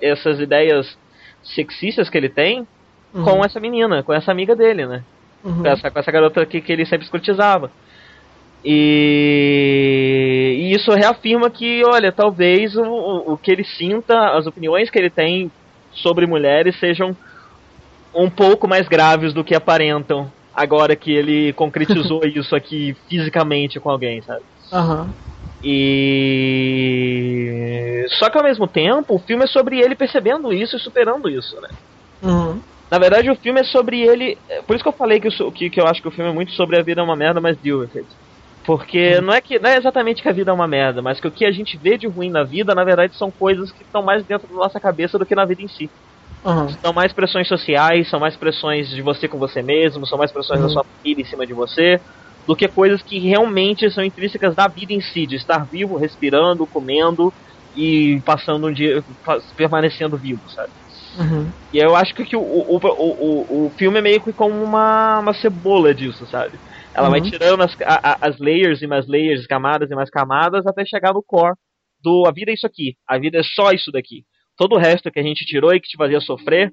[0.00, 0.98] essas ideias
[1.42, 2.66] sexistas que ele tem
[3.14, 3.24] uhum.
[3.24, 5.02] com essa menina, com essa amiga dele, né?
[5.44, 5.62] Uhum.
[5.62, 7.70] Com, essa, com essa garota que, que ele sempre escrutizava.
[8.64, 14.98] E, e, isso reafirma que, olha, talvez o, o que ele sinta, as opiniões que
[14.98, 15.50] ele tem
[15.92, 17.16] sobre mulheres sejam
[18.14, 23.90] um pouco mais graves do que aparentam agora que ele concretizou isso aqui fisicamente com
[23.90, 24.42] alguém, sabe?
[24.72, 25.02] Aham.
[25.02, 25.31] Uhum.
[25.64, 26.92] E.
[28.18, 31.60] Só que ao mesmo tempo, o filme é sobre ele percebendo isso e superando isso,
[31.60, 31.68] né?
[32.22, 32.60] Uhum.
[32.90, 34.36] Na verdade, o filme é sobre ele.
[34.66, 36.34] Por isso que eu falei que, eu, que, que eu acho que o filme é
[36.34, 38.06] muito sobre a vida é uma merda, mas deal with it.
[38.64, 39.22] Porque uhum.
[39.22, 41.30] não é que não é exatamente que a vida é uma merda, mas que o
[41.30, 44.24] que a gente vê de ruim na vida, na verdade, são coisas que estão mais
[44.24, 45.90] dentro da nossa cabeça do que na vida em si.
[46.44, 46.68] Uhum.
[46.68, 50.60] São mais pressões sociais, são mais pressões de você com você mesmo, são mais pressões
[50.60, 50.66] uhum.
[50.66, 52.00] da sua família em cima de você,
[52.46, 56.66] do que coisas que realmente são intrínsecas da vida em si, de estar vivo, respirando,
[56.66, 57.32] comendo
[57.76, 59.02] e passando um dia,
[59.56, 60.70] permanecendo vivo, sabe?
[61.18, 61.50] Uhum.
[61.72, 65.34] E eu acho que, o, o, o, o, filme é meio que como uma, uma
[65.34, 66.58] cebola disso, sabe?
[66.94, 67.12] Ela uhum.
[67.12, 71.12] vai tirando as, a, as layers e mais layers, camadas e mais camadas, até chegar
[71.12, 71.54] no core
[72.02, 74.24] do a vida é isso aqui, a vida é só isso daqui
[74.56, 76.72] todo o resto que a gente tirou e que te fazia sofrer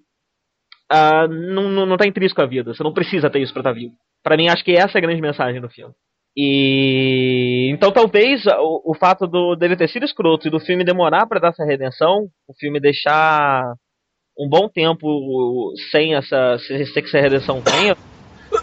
[0.91, 2.73] uh, não, não, não tá intrínseco à vida.
[2.73, 3.95] Você não precisa ter isso pra estar tá vivo.
[4.23, 5.93] Para mim, acho que essa é a grande mensagem do filme.
[6.35, 11.25] E então talvez o, o fato do, dele ter sido escroto e do filme demorar
[11.27, 13.73] para dar essa redenção, o filme deixar
[14.39, 17.97] um bom tempo sem essa sem que essa redenção venha,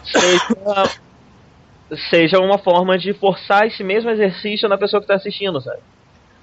[0.04, 0.84] seja,
[2.08, 5.82] seja uma forma de forçar esse mesmo exercício na pessoa que tá assistindo, sabe?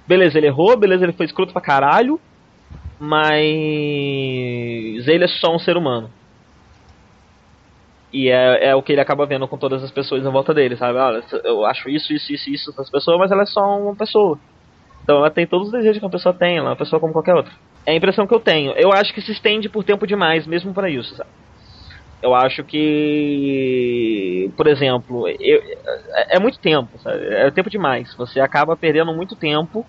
[0.06, 2.20] Beleza, ele errou, beleza, ele foi escroto pra caralho,
[3.00, 3.24] mas
[5.08, 6.10] ele é só um ser humano.
[8.14, 10.76] E é, é o que ele acaba vendo com todas as pessoas em volta dele,
[10.76, 10.96] sabe?
[10.96, 14.38] Olha, eu acho isso, isso, isso, isso das pessoas, mas ela é só uma pessoa.
[15.02, 17.12] Então ela tem todos os desejos que uma pessoa tem, ela é uma pessoa como
[17.12, 17.52] qualquer outra.
[17.84, 18.70] É a impressão que eu tenho.
[18.76, 21.28] Eu acho que se estende por tempo demais, mesmo para isso, sabe?
[22.22, 25.60] Eu acho que, por exemplo, eu,
[26.14, 27.18] é, é muito tempo, sabe?
[27.26, 28.14] É tempo demais.
[28.16, 29.84] Você acaba perdendo muito tempo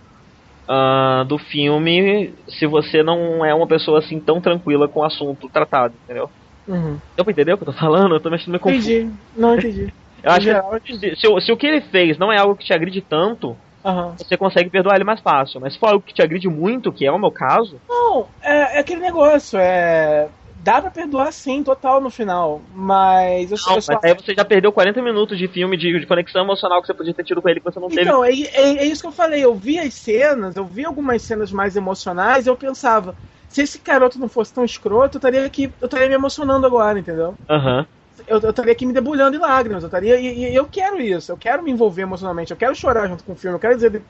[0.67, 5.47] uh, do filme se você não é uma pessoa assim tão tranquila com o assunto
[5.47, 6.27] tratado, entendeu?
[6.67, 6.97] Uhum.
[7.15, 8.15] Deu pra entender o que eu tô falando?
[8.15, 8.91] Eu tô mexendo meio confuso.
[8.91, 9.93] Entendi, não entendi.
[10.23, 12.65] eu acho geral, que se, se, se, o que ele fez não é algo que
[12.65, 14.11] te agride tanto, uhum.
[14.17, 15.61] você consegue perdoar ele mais fácil.
[15.61, 17.79] Mas se for algo que te agride muito, que é o meu caso.
[17.87, 20.27] Não, é, é aquele negócio, é
[20.65, 22.59] dá pra perdoar sim, total no final.
[22.73, 23.93] Mas eu, não, eu só...
[23.93, 26.93] mas aí você já perdeu 40 minutos de filme de, de, conexão emocional que você
[26.95, 28.01] podia ter tido com ele que você não teve.
[28.01, 29.45] Então, é, é, é, isso que eu falei.
[29.45, 33.15] Eu vi as cenas, eu vi algumas cenas mais emocionais e eu pensava,
[33.55, 36.99] se esse garoto não fosse tão escroto, eu estaria aqui, eu estaria me emocionando agora,
[36.99, 37.35] entendeu?
[37.49, 37.79] Aham.
[37.79, 37.85] Uhum.
[38.27, 40.19] Eu, eu estaria aqui me debulhando em lágrimas, eu estaria.
[40.19, 43.31] E, e, eu quero isso, eu quero me envolver emocionalmente, eu quero chorar junto com
[43.31, 44.01] o filme, eu quero dizer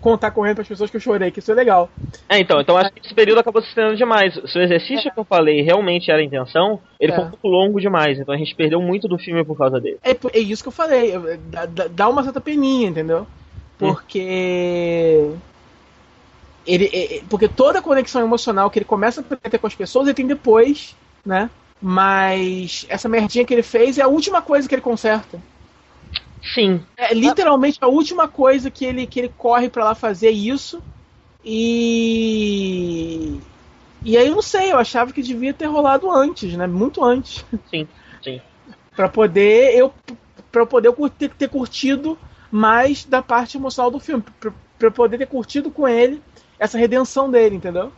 [0.00, 1.90] contar correndo para as pessoas que eu chorei, que isso é legal.
[2.30, 4.32] É, então, então acho que esse período acabou se estendendo demais.
[4.34, 5.10] Se o exercício é.
[5.10, 7.14] que eu falei realmente era a intenção, ele é.
[7.14, 9.98] foi um pouco longo demais, então a gente perdeu muito do filme por causa dele.
[10.02, 11.12] É, é isso que eu falei,
[11.50, 13.26] dá, dá uma certa peninha, entendeu?
[13.78, 15.28] Porque.
[15.30, 15.36] Hum.
[16.66, 19.74] Ele, é, é, porque toda a conexão emocional que ele começa a ter com as
[19.74, 21.50] pessoas, ele tem depois, né?
[21.80, 25.40] Mas essa merdinha que ele fez é a última coisa que ele conserta.
[26.54, 26.82] Sim.
[26.96, 30.82] É literalmente a última coisa que ele, que ele corre para lá fazer isso.
[31.44, 33.38] E.
[34.02, 36.66] E aí eu não sei, eu achava que devia ter rolado antes, né?
[36.66, 37.44] Muito antes.
[37.70, 37.88] Sim,
[38.22, 38.40] sim.
[38.94, 39.92] para poder eu
[40.52, 42.18] para poder eu ter, ter curtido
[42.50, 44.22] mais da parte emocional do filme,
[44.78, 46.22] para poder ter curtido com ele
[46.64, 47.92] essa redenção dele, entendeu?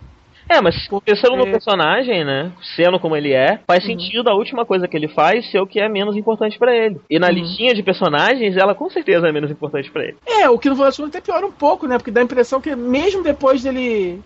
[0.49, 1.12] É, mas Porque...
[1.12, 2.53] pensando no personagem, né?
[2.77, 3.91] Sendo como ele é, faz uhum.
[3.91, 7.01] sentido a última coisa que ele faz ser o que é menos importante para ele.
[7.11, 7.35] E na uhum.
[7.35, 10.17] listinha de personagens, ela com certeza é menos importante para ele.
[10.25, 11.99] É, o que no final até piora um pouco, né?
[11.99, 14.23] Porque dá a impressão que mesmo depois dele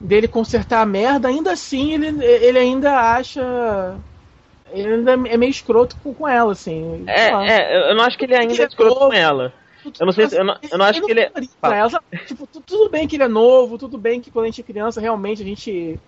[0.00, 3.96] dele consertar a merda, ainda assim ele, ele ainda acha
[4.72, 7.04] ele ainda é meio escroto com, com ela, assim.
[7.06, 9.52] É, é, eu não acho que ele ainda é escroto com ela.
[9.98, 11.32] Eu não sei, eu não, eu não acho que ele é.
[11.62, 14.64] Ela, tipo, tudo bem que ele é novo, tudo bem que quando a gente é
[14.64, 15.98] criança, realmente a gente.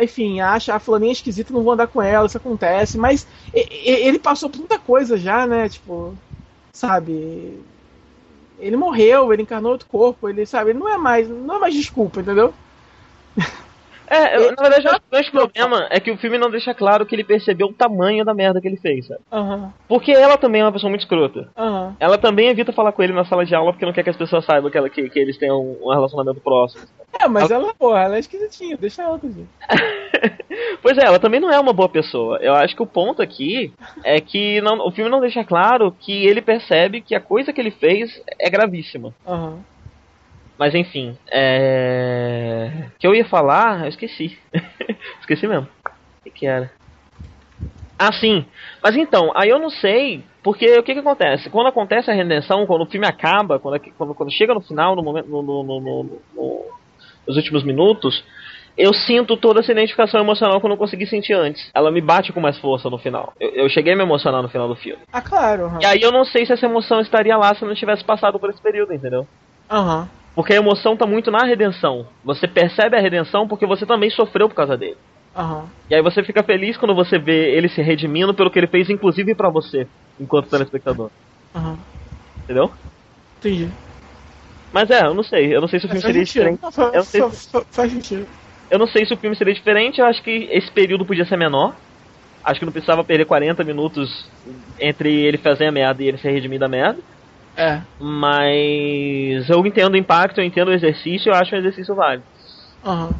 [0.00, 4.50] Enfim, acha a fulaninha esquisita, não vou andar com ela, isso acontece, mas ele passou
[4.50, 5.68] por muita coisa já, né?
[5.68, 6.16] Tipo,
[6.72, 7.60] sabe?
[8.58, 11.74] Ele morreu, ele encarnou outro corpo, ele sabe, ele não é mais, não é mais
[11.74, 12.52] desculpa, entendeu?
[14.06, 17.14] É, eu, na verdade, o grande problema é que o filme não deixa claro que
[17.14, 19.20] ele percebeu o tamanho da merda que ele fez, sabe?
[19.32, 21.48] Aham, Porque ela também é uma pessoa muito escrota.
[21.56, 21.96] aham.
[21.98, 24.16] Ela também evita falar com ele na sala de aula porque não quer que as
[24.16, 26.84] pessoas saibam que, ela, que, que eles tenham um relacionamento próximo.
[27.18, 29.46] É, mas ela, porra, ela é esquisitinha, deixa ela, gente.
[30.82, 32.38] pois é, ela também não é uma boa pessoa.
[32.40, 36.26] Eu acho que o ponto aqui é que não- o filme não deixa claro que
[36.26, 39.14] ele percebe que a coisa que ele fez é gravíssima.
[39.26, 39.58] Aham.
[40.58, 42.90] Mas enfim, é.
[42.94, 44.38] O que eu ia falar, eu esqueci.
[45.20, 45.66] esqueci mesmo.
[45.66, 46.70] O que, que era?
[47.98, 48.44] Ah, sim.
[48.82, 50.24] Mas então, aí eu não sei.
[50.42, 51.48] Porque o que, que acontece?
[51.48, 55.02] Quando acontece a redenção, quando o filme acaba, quando, quando, quando chega no final, no
[55.02, 56.64] momento, no, no, no, no- no-
[57.26, 58.22] nos últimos minutos,
[58.76, 61.70] eu sinto toda essa identificação emocional que eu não consegui sentir antes.
[61.74, 63.32] Ela me bate com mais força no final.
[63.40, 65.02] Eu, eu cheguei a me emocionar no final do filme.
[65.12, 65.78] Ah, claro, aham.
[65.80, 68.38] E aí eu não sei se essa emoção estaria lá se eu não tivesse passado
[68.38, 69.26] por esse período, entendeu?
[69.70, 70.10] Aham.
[70.34, 72.08] Porque a emoção tá muito na redenção.
[72.24, 74.96] Você percebe a redenção porque você também sofreu por causa dele.
[75.34, 75.70] Aham.
[75.88, 78.88] E aí você fica feliz quando você vê ele se redimindo pelo que ele fez,
[78.90, 79.86] inclusive pra você,
[80.18, 81.10] enquanto telespectador.
[81.54, 81.78] Aham.
[82.44, 82.72] Entendeu?
[83.38, 83.72] Entendi.
[84.72, 85.54] Mas é, eu não sei.
[85.54, 86.60] Eu não sei se o filme Faz seria diferente.
[86.62, 88.28] Não, fa- Eu não sei fa- se- fa- Faz sentido.
[88.70, 90.00] Eu não sei se o filme seria diferente.
[90.00, 91.78] Eu acho que esse período podia ser menor.
[92.44, 94.10] Acho que não precisava perder 40 minutos
[94.80, 97.02] entre ele fazer a merda e ele se redimir da merda.
[97.56, 97.80] É.
[98.00, 102.24] Mas eu entendo o impacto, eu entendo o exercício, eu acho um exercício válido.
[102.84, 103.10] Aham.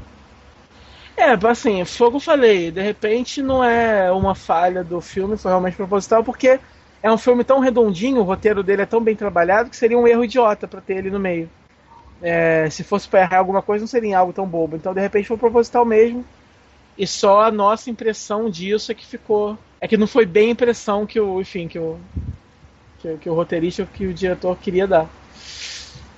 [1.17, 5.37] É, assim, foi o que eu falei, de repente não é uma falha do filme,
[5.37, 6.59] foi realmente proposital, porque
[7.01, 10.09] é um filme tão redondinho, o roteiro dele é tão bem trabalhado, que seria um
[10.09, 11.49] erro idiota pra ter ele no meio.
[12.23, 14.77] É, se fosse pra errar alguma coisa, não seria algo tão bobo.
[14.77, 16.25] Então, de repente, foi proposital mesmo.
[16.97, 19.59] E só a nossa impressão disso é que ficou.
[19.81, 21.99] É que não foi bem a impressão que o, enfim, que o.
[23.05, 25.11] Que, que o roteirista, que o diretor queria dar.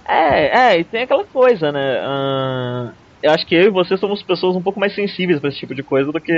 [0.09, 1.99] É, é, e tem aquela coisa, né?
[2.01, 5.59] Ah, eu acho que eu e você somos pessoas um pouco mais sensíveis pra esse
[5.59, 6.33] tipo de coisa do que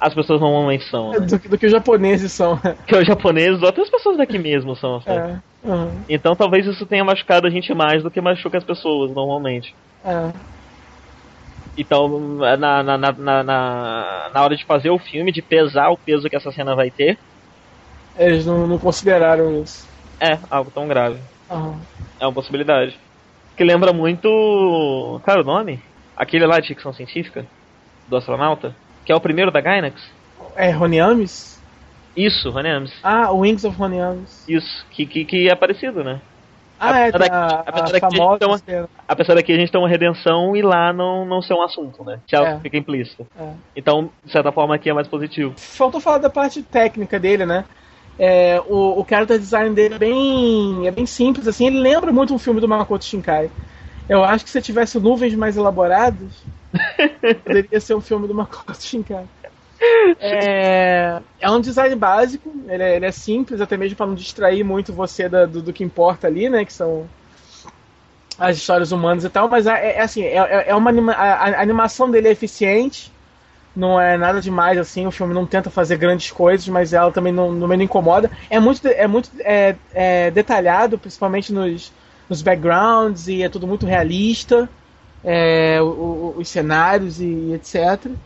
[0.00, 1.12] as pessoas normalmente são.
[1.12, 1.26] Né?
[1.26, 2.58] Do, que- do que os japoneses são.
[2.86, 5.00] Que os japoneses, ou até as pessoas daqui mesmo são.
[5.02, 5.22] sabe?
[5.22, 5.68] É.
[5.68, 9.76] aham, Então talvez isso tenha machucado a gente mais do que machuca as pessoas normalmente.
[10.04, 10.48] é.
[11.76, 13.44] Então, na, na, na, na,
[14.34, 17.16] na hora de fazer o filme, de pesar o peso que essa cena vai ter,
[18.18, 19.86] Eles não, não consideraram isso.
[20.20, 21.18] é algo tão grave.
[21.50, 21.78] Aham.
[22.20, 22.98] É uma possibilidade.
[23.56, 25.20] Que lembra muito.
[25.24, 25.80] Cara, o nome?
[26.16, 27.46] Aquele lá de ficção científica?
[28.08, 28.74] Do astronauta?
[29.04, 30.02] Que é o primeiro da Gainax?
[30.56, 31.58] É Roniamis?
[32.16, 32.92] Isso, Rony Ames.
[33.02, 34.44] Ah, Wings of Roniamis.
[34.48, 36.20] Isso, que, que, que é parecido, né?
[36.80, 38.88] Ah, é, Apesar tem a, a apesar daqui famosa então- cena.
[39.06, 42.18] Apesar daqui a gente ter uma redenção e lá não, não ser um assunto, né?
[42.32, 42.60] Ela É.
[42.60, 43.24] fica implícita.
[43.38, 43.50] É.
[43.76, 45.54] Então, de certa forma, aqui é mais positivo.
[45.56, 47.64] Faltou falar da parte técnica dele, né?
[48.18, 52.34] É, o, o character design dele é bem, é bem simples, assim, ele lembra muito
[52.34, 53.50] um filme do Makoto Shinkai.
[54.08, 56.44] Eu acho que se tivesse nuvens mais elaboradas,
[57.44, 59.26] poderia ser um filme do Makoto Shinkai.
[60.20, 64.64] É, é um design básico, ele é, ele é simples, até mesmo para não distrair
[64.64, 66.64] muito você da- do, do que importa ali, né?
[66.64, 67.08] Que são
[68.38, 71.62] as histórias humanas e tal, mas é, é assim, é, é uma anima- a, a
[71.62, 73.12] animação dele é eficiente,
[73.74, 77.32] não é nada demais assim, o filme não tenta fazer grandes coisas, mas ela também
[77.32, 78.30] não, não me incomoda.
[78.50, 81.92] É muito, é muito é, é, detalhado, principalmente nos,
[82.28, 84.68] nos backgrounds, e é tudo muito realista,
[85.22, 88.16] é, o- o- os cenários e etc.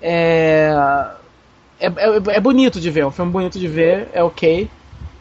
[0.00, 0.72] É,
[1.78, 4.70] é, é, é bonito de ver, é um filme bonito de ver, é ok.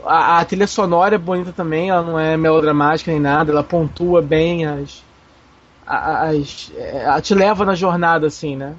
[0.03, 4.21] A, a trilha sonora é bonita também, ela não é melodramática nem nada, ela pontua
[4.21, 5.05] bem as.
[5.85, 8.77] as é, ela te leva na jornada, assim, né?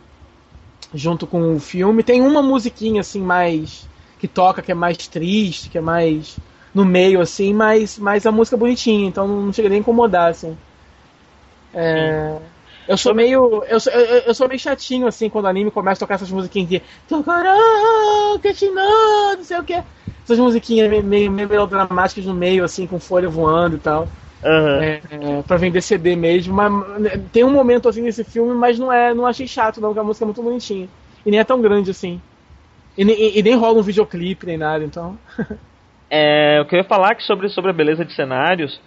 [0.95, 2.03] Junto com o filme.
[2.03, 3.89] Tem uma musiquinha, assim, mais.
[4.19, 6.37] que toca, que é mais triste, que é mais.
[6.75, 10.31] no meio, assim, mas, mas a música é bonitinha, então não chega nem a incomodar,
[10.31, 10.57] assim.
[11.75, 12.39] É.
[12.89, 13.63] Eu sou meio.
[13.69, 16.31] Eu sou, eu, eu sou meio chatinho, assim, quando o anime começa a tocar essas
[16.31, 16.83] musiquinhas de.
[19.37, 19.83] Não sei o que.
[20.25, 24.09] Essas musiquinhas meio, meio melodramáticas no meio, assim, com folha voando e tal.
[24.45, 24.81] Aham.
[24.83, 26.55] É, é, pra vender CD mesmo.
[26.55, 29.15] Mas né, tem um momento assim nesse filme, mas não é.
[29.15, 30.89] Não achei chato, não, porque a música é muito bonitinha.
[31.25, 32.21] E nem é tão grande assim.
[32.97, 35.17] E, nem- e- e nem rola um videoclipe nem nada, então.
[36.11, 38.79] É, eu queria falar que sobre, sobre a beleza de cenários,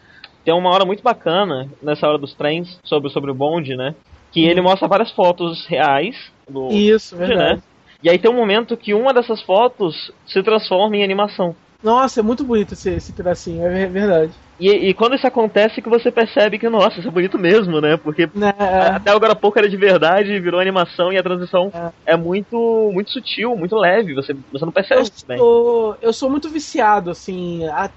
[0.44, 3.96] tem uma hora muito bacana nessa hora dos trens, sobre, sobre o bonde, né?
[4.32, 6.16] Que ele mostra várias fotos reais
[6.48, 7.56] do Isso, bonde, verdade.
[7.56, 7.62] né?
[8.04, 11.56] E aí tem um momento que uma dessas fotos se transforma em animação.
[11.86, 14.36] Nossa, é muito bonito esse, esse pedacinho, é ver- verdade.
[14.58, 17.98] E, e quando isso acontece que você percebe que, nossa, isso é bonito mesmo, né?
[17.98, 18.52] Porque Né,
[18.96, 22.14] até agora há pouco era de verdade, virou animação e a transição É.
[22.14, 22.56] é, muito
[22.94, 25.40] muito sutil, muito leve, você, você não percebe eu, isso bem.
[25.40, 27.92] sou, eu sou muito viciado, assim, a-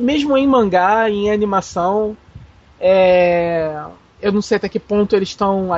[0.00, 2.16] mesmo em mangá, em animação.
[2.78, 3.72] É,
[4.20, 5.70] eu não sei até que ponto eles estão.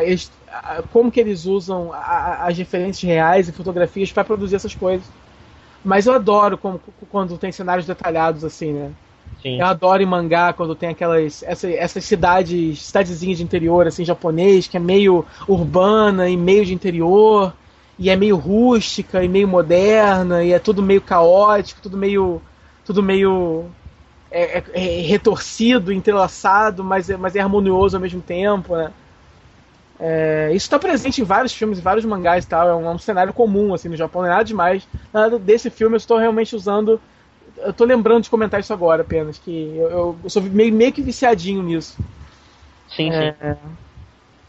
[0.91, 5.11] Como que eles usam as referências reais e fotografias para produzir essas coisas.
[5.85, 8.91] Mas eu adoro como, quando tem cenários detalhados assim, né?
[9.43, 9.59] Sim.
[9.59, 14.67] Eu adoro em mangá quando tem aquelas essa, essas cidades, cidadezinhas de interior assim japonês,
[14.67, 17.55] que é meio urbana e meio de interior,
[17.99, 22.43] e é meio rústica e meio moderna, e é tudo meio caótico, tudo meio
[22.85, 23.65] tudo meio
[24.31, 28.93] é, é, é retorcido, entrelaçado, mas é, mas é harmonioso ao mesmo tempo, né?
[30.01, 32.69] É, isso está presente em vários filmes, em vários mangás e tal.
[32.69, 34.23] É um, é um, cenário comum assim no Japão.
[34.23, 34.89] Não é nada demais.
[35.13, 37.01] Nada desse filme eu estou realmente usando.
[37.59, 39.39] Eu estou lembrando de comentar isso agora apenas.
[39.39, 41.99] Que eu, eu, eu sou meio, meio que viciadinho nisso.
[42.89, 43.59] Sim, é, sim.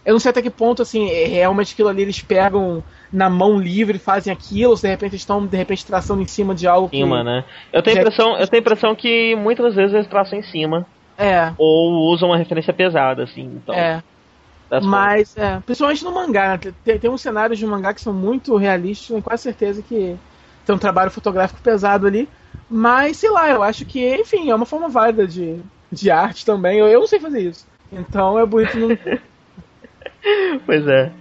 [0.06, 3.60] Eu não sei até que ponto, assim, é, realmente aquilo ali eles pegam na mão
[3.60, 6.90] livre fazem aquilo, ou se de repente estão de repente traçando em cima de algo.
[6.90, 7.24] Cima, que...
[7.24, 7.44] né?
[7.74, 10.88] Eu tenho, impressão, eu tenho impressão que muitas vezes eles traçam em cima.
[11.18, 11.54] É.
[11.58, 13.44] Ou usam uma referência pesada, assim.
[13.44, 13.76] Então.
[13.76, 14.02] É.
[14.80, 16.74] Mas, é, principalmente no mangá, né?
[16.86, 20.16] tem, tem uns cenários de mangá que são muito realistas, tenho quase certeza que
[20.66, 22.30] tem um trabalho fotográfico pesado ali.
[22.70, 25.60] Mas, sei lá, eu acho que, enfim, é uma forma válida de,
[25.92, 26.80] de arte também.
[26.80, 27.68] Eu, eu não sei fazer isso.
[27.92, 28.78] Então é bonito.
[28.78, 28.98] No...
[30.66, 31.12] pois é.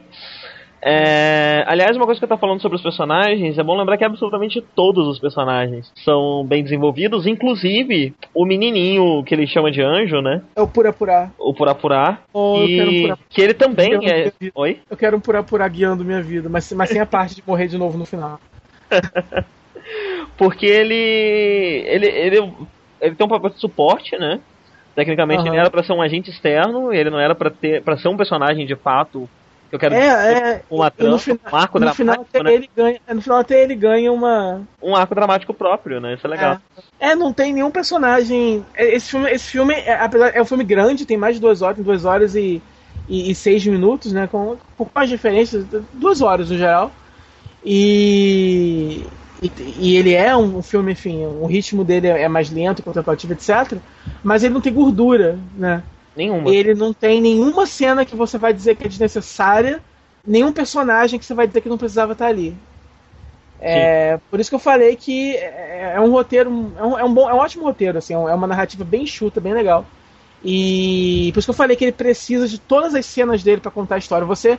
[0.83, 4.05] É, aliás, uma coisa que eu tô falando sobre os personagens, é bom lembrar que
[4.05, 10.21] absolutamente todos os personagens são bem desenvolvidos, inclusive o menininho que ele chama de anjo,
[10.23, 10.43] né?
[10.57, 11.31] É o Purapurá.
[11.39, 12.19] O Purapurá.
[12.33, 14.33] Oh, e um que ele também é.
[14.55, 14.81] Oi?
[14.89, 17.77] Eu quero um Purapurá guiando minha vida, mas, mas sem a parte de morrer de
[17.77, 18.41] novo no final.
[20.39, 22.07] Porque ele, ele.
[22.07, 22.53] Ele
[23.01, 24.41] ele tem um papel de suporte, né?
[24.95, 25.49] Tecnicamente uhum.
[25.49, 28.17] ele era para ser um agente externo, ele não era para ter para ser um
[28.17, 29.29] personagem de fato
[29.73, 31.97] eu quero é, é, uma trama, final, um arco no dramático.
[31.97, 32.55] Final até né?
[32.55, 34.63] ele ganha, no final até ele ganha uma.
[34.83, 36.15] Um arco dramático próprio, né?
[36.15, 36.59] Isso é legal.
[36.99, 38.65] É, é não tem nenhum personagem.
[38.75, 41.63] É, esse filme, esse filme é, apesar, é um filme grande, tem mais de duas
[41.63, 42.61] horas, duas horas e,
[43.09, 44.27] e, e seis minutos, né?
[44.27, 46.91] Com, com mais diferenças, duas horas no geral.
[47.65, 49.07] E,
[49.41, 53.79] e, e, ele é um filme, enfim, o ritmo dele é mais lento, contemplativo, etc.
[54.21, 55.85] Mas ele não tem gordura, né?
[56.21, 56.51] Nenhuma.
[56.55, 59.81] Ele não tem nenhuma cena que você vai dizer que é desnecessária,
[60.27, 62.55] nenhum personagem que você vai dizer que não precisava estar ali.
[63.59, 67.15] É, por isso que eu falei que é, é um roteiro, é um, é um,
[67.15, 69.87] bom, é um ótimo roteiro, assim, é, é uma narrativa bem chuta, bem legal.
[70.45, 73.71] E por isso que eu falei que ele precisa de todas as cenas dele para
[73.71, 74.27] contar a história.
[74.27, 74.59] Você,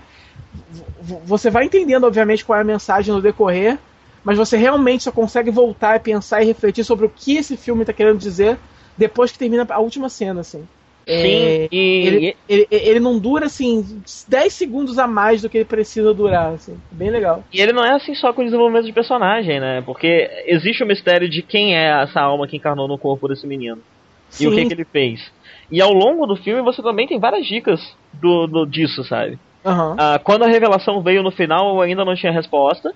[1.23, 3.77] você vai entendendo, obviamente, qual é a mensagem no decorrer,
[4.23, 7.81] mas você realmente só consegue voltar e pensar e refletir sobre o que esse filme
[7.81, 8.57] está querendo dizer
[8.97, 10.67] depois que termina a última cena, assim.
[11.07, 12.07] Sim, é, e...
[12.07, 16.53] ele, ele, ele, não dura assim 10 segundos a mais do que ele precisa durar,
[16.53, 16.77] assim.
[16.91, 17.43] Bem legal.
[17.51, 19.81] E ele não é assim só com o desenvolvimento de personagem, né?
[19.81, 23.81] Porque existe o mistério de quem é essa alma que encarnou no corpo desse menino.
[24.29, 24.45] Sim.
[24.45, 25.31] E o que, que ele fez.
[25.71, 27.79] E ao longo do filme você também tem várias dicas
[28.13, 29.39] do, do disso, sabe?
[29.63, 29.95] Uhum.
[29.97, 32.93] Ah, quando a revelação veio no final, eu ainda não tinha resposta.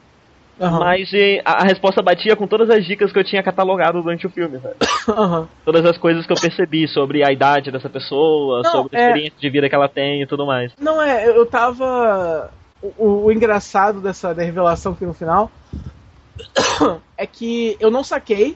[0.59, 0.79] Uhum.
[0.79, 1.11] Mas
[1.43, 4.59] a, a, resposta batia com todas as dicas que eu tinha catalogado durante o filme?
[5.07, 5.47] Uhum.
[5.65, 9.07] Todas as coisas que eu percebi sobre a idade dessa pessoa, não, sobre a é...
[9.07, 10.71] experiência de vida que ela tem e tudo mais.
[10.79, 12.51] Não, é, eu tava.
[12.97, 15.51] O, o engraçado dessa da revelação que no final
[17.17, 18.55] é que eu não saquei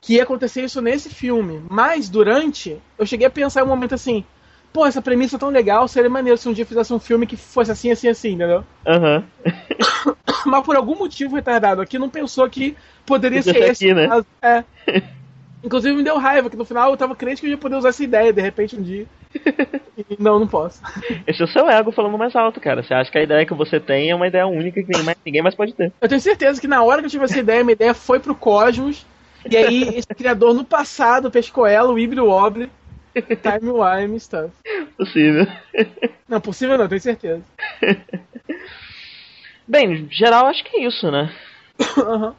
[0.00, 4.24] que ia acontecer isso nesse filme, mas durante eu cheguei a pensar um momento assim,
[4.72, 7.36] pô, essa premissa é tão legal, seria maneiro se um dia fizesse um filme que
[7.36, 8.64] fosse assim, assim, assim, entendeu?
[8.86, 9.24] Aham.
[9.44, 10.14] Uhum.
[10.46, 13.90] Mas por algum motivo retardado aqui não pensou que poderia ser esse.
[13.90, 14.24] Aqui, né?
[14.42, 14.64] É.
[15.62, 17.88] Inclusive me deu raiva, que no final eu tava crente que eu ia poder usar
[17.88, 19.06] essa ideia de repente um dia.
[20.08, 20.80] E não, não posso.
[21.26, 22.84] Esse é o seu ego falando mais alto, cara.
[22.84, 25.18] Você acha que a ideia que você tem é uma ideia única que ninguém mais,
[25.26, 25.92] ninguém mais pode ter.
[26.00, 28.32] Eu tenho certeza que na hora que eu tive essa ideia, minha ideia foi pro
[28.32, 29.04] cosmos.
[29.50, 32.70] E aí, esse criador no passado pescou ela, o Ibrio Wobbly,
[33.22, 34.50] Time Wime Stuff.
[34.96, 35.46] Possível.
[36.28, 37.42] Não, possível não, tenho certeza.
[39.66, 41.30] Bem, geral acho que é isso, né?
[41.96, 42.34] Uhum.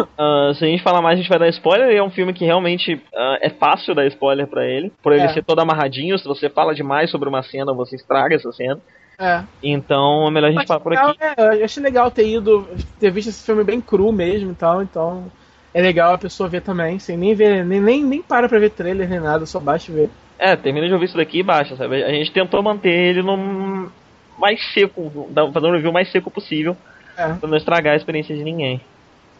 [0.00, 1.94] Uh, se a gente falar mais, a gente vai dar spoiler.
[1.94, 5.28] É um filme que realmente uh, é fácil dar spoiler para ele, por ele é.
[5.28, 6.18] ser todo amarradinho.
[6.18, 8.80] Se você fala demais sobre uma cena, você estraga essa cena.
[9.18, 9.42] É.
[9.62, 11.18] Então é melhor a gente falar por aqui.
[11.36, 12.66] É, eu achei legal ter ido,
[12.98, 15.30] ter visto esse filme bem cru mesmo e tal, então
[15.72, 18.70] é legal a pessoa ver também, sem nem ver, nem, nem, nem para pra ver
[18.70, 20.10] trailer nem nada, só baixa e ver.
[20.38, 22.02] É, termina de ouvir isso daqui e baixa, sabe?
[22.02, 23.90] A gente tentou manter ele no
[24.38, 26.76] mais seco, fazer um review mais seco possível,
[27.16, 27.34] é.
[27.34, 28.80] pra não estragar a experiência de ninguém.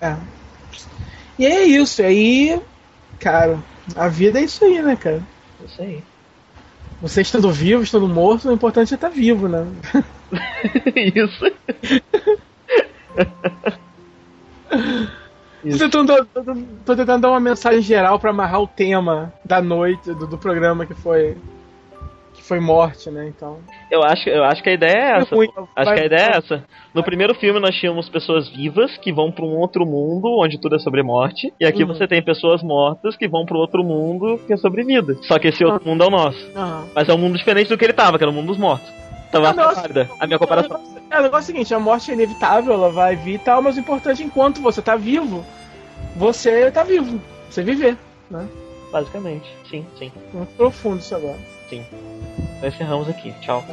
[0.01, 0.15] É.
[1.39, 2.61] E é isso, aí,
[3.19, 3.59] cara,
[3.97, 5.23] a vida é isso aí, né, cara?
[5.61, 6.03] É isso aí.
[7.01, 9.67] Você estando vivo, estando morto, o importante é estar vivo, né?
[10.95, 11.51] isso.
[15.63, 16.45] Tô tentando, tô,
[16.87, 20.87] tô tentando, dar uma mensagem geral para amarrar o tema da noite do, do programa
[20.87, 21.37] que foi
[22.33, 23.29] que foi morte, né?
[23.29, 23.59] Então.
[23.91, 25.35] Eu acho, eu acho que a ideia é essa.
[25.35, 26.65] Ruim, Acho que a ideia é essa.
[26.95, 30.77] No primeiro filme nós tínhamos pessoas vivas que vão pra um outro mundo onde tudo
[30.77, 31.53] é sobre morte.
[31.61, 31.89] E aqui Uhum.
[31.89, 35.17] você tem pessoas mortas que vão pro outro mundo que é sobre vida.
[35.23, 36.51] Só que esse outro mundo é o nosso.
[36.57, 36.87] Aham.
[36.95, 38.89] Mas é um mundo diferente do que ele tava, que era o mundo dos mortos.
[39.29, 40.11] Então Ah, essa não, é válida.
[40.19, 40.81] A minha comparação.
[41.11, 43.61] É, o negócio é o seguinte, a morte é inevitável, ela vai vir e tal,
[43.61, 45.45] mas o importante é enquanto você tá vivo,
[46.17, 47.21] você tá vivo.
[47.51, 47.99] Você viver,
[48.31, 48.49] né?
[48.93, 49.49] Basicamente.
[49.69, 50.13] Sim, sim.
[50.33, 51.39] Muito profundo isso agora.
[52.57, 53.33] Então encerramos aqui.
[53.41, 53.65] Tchau.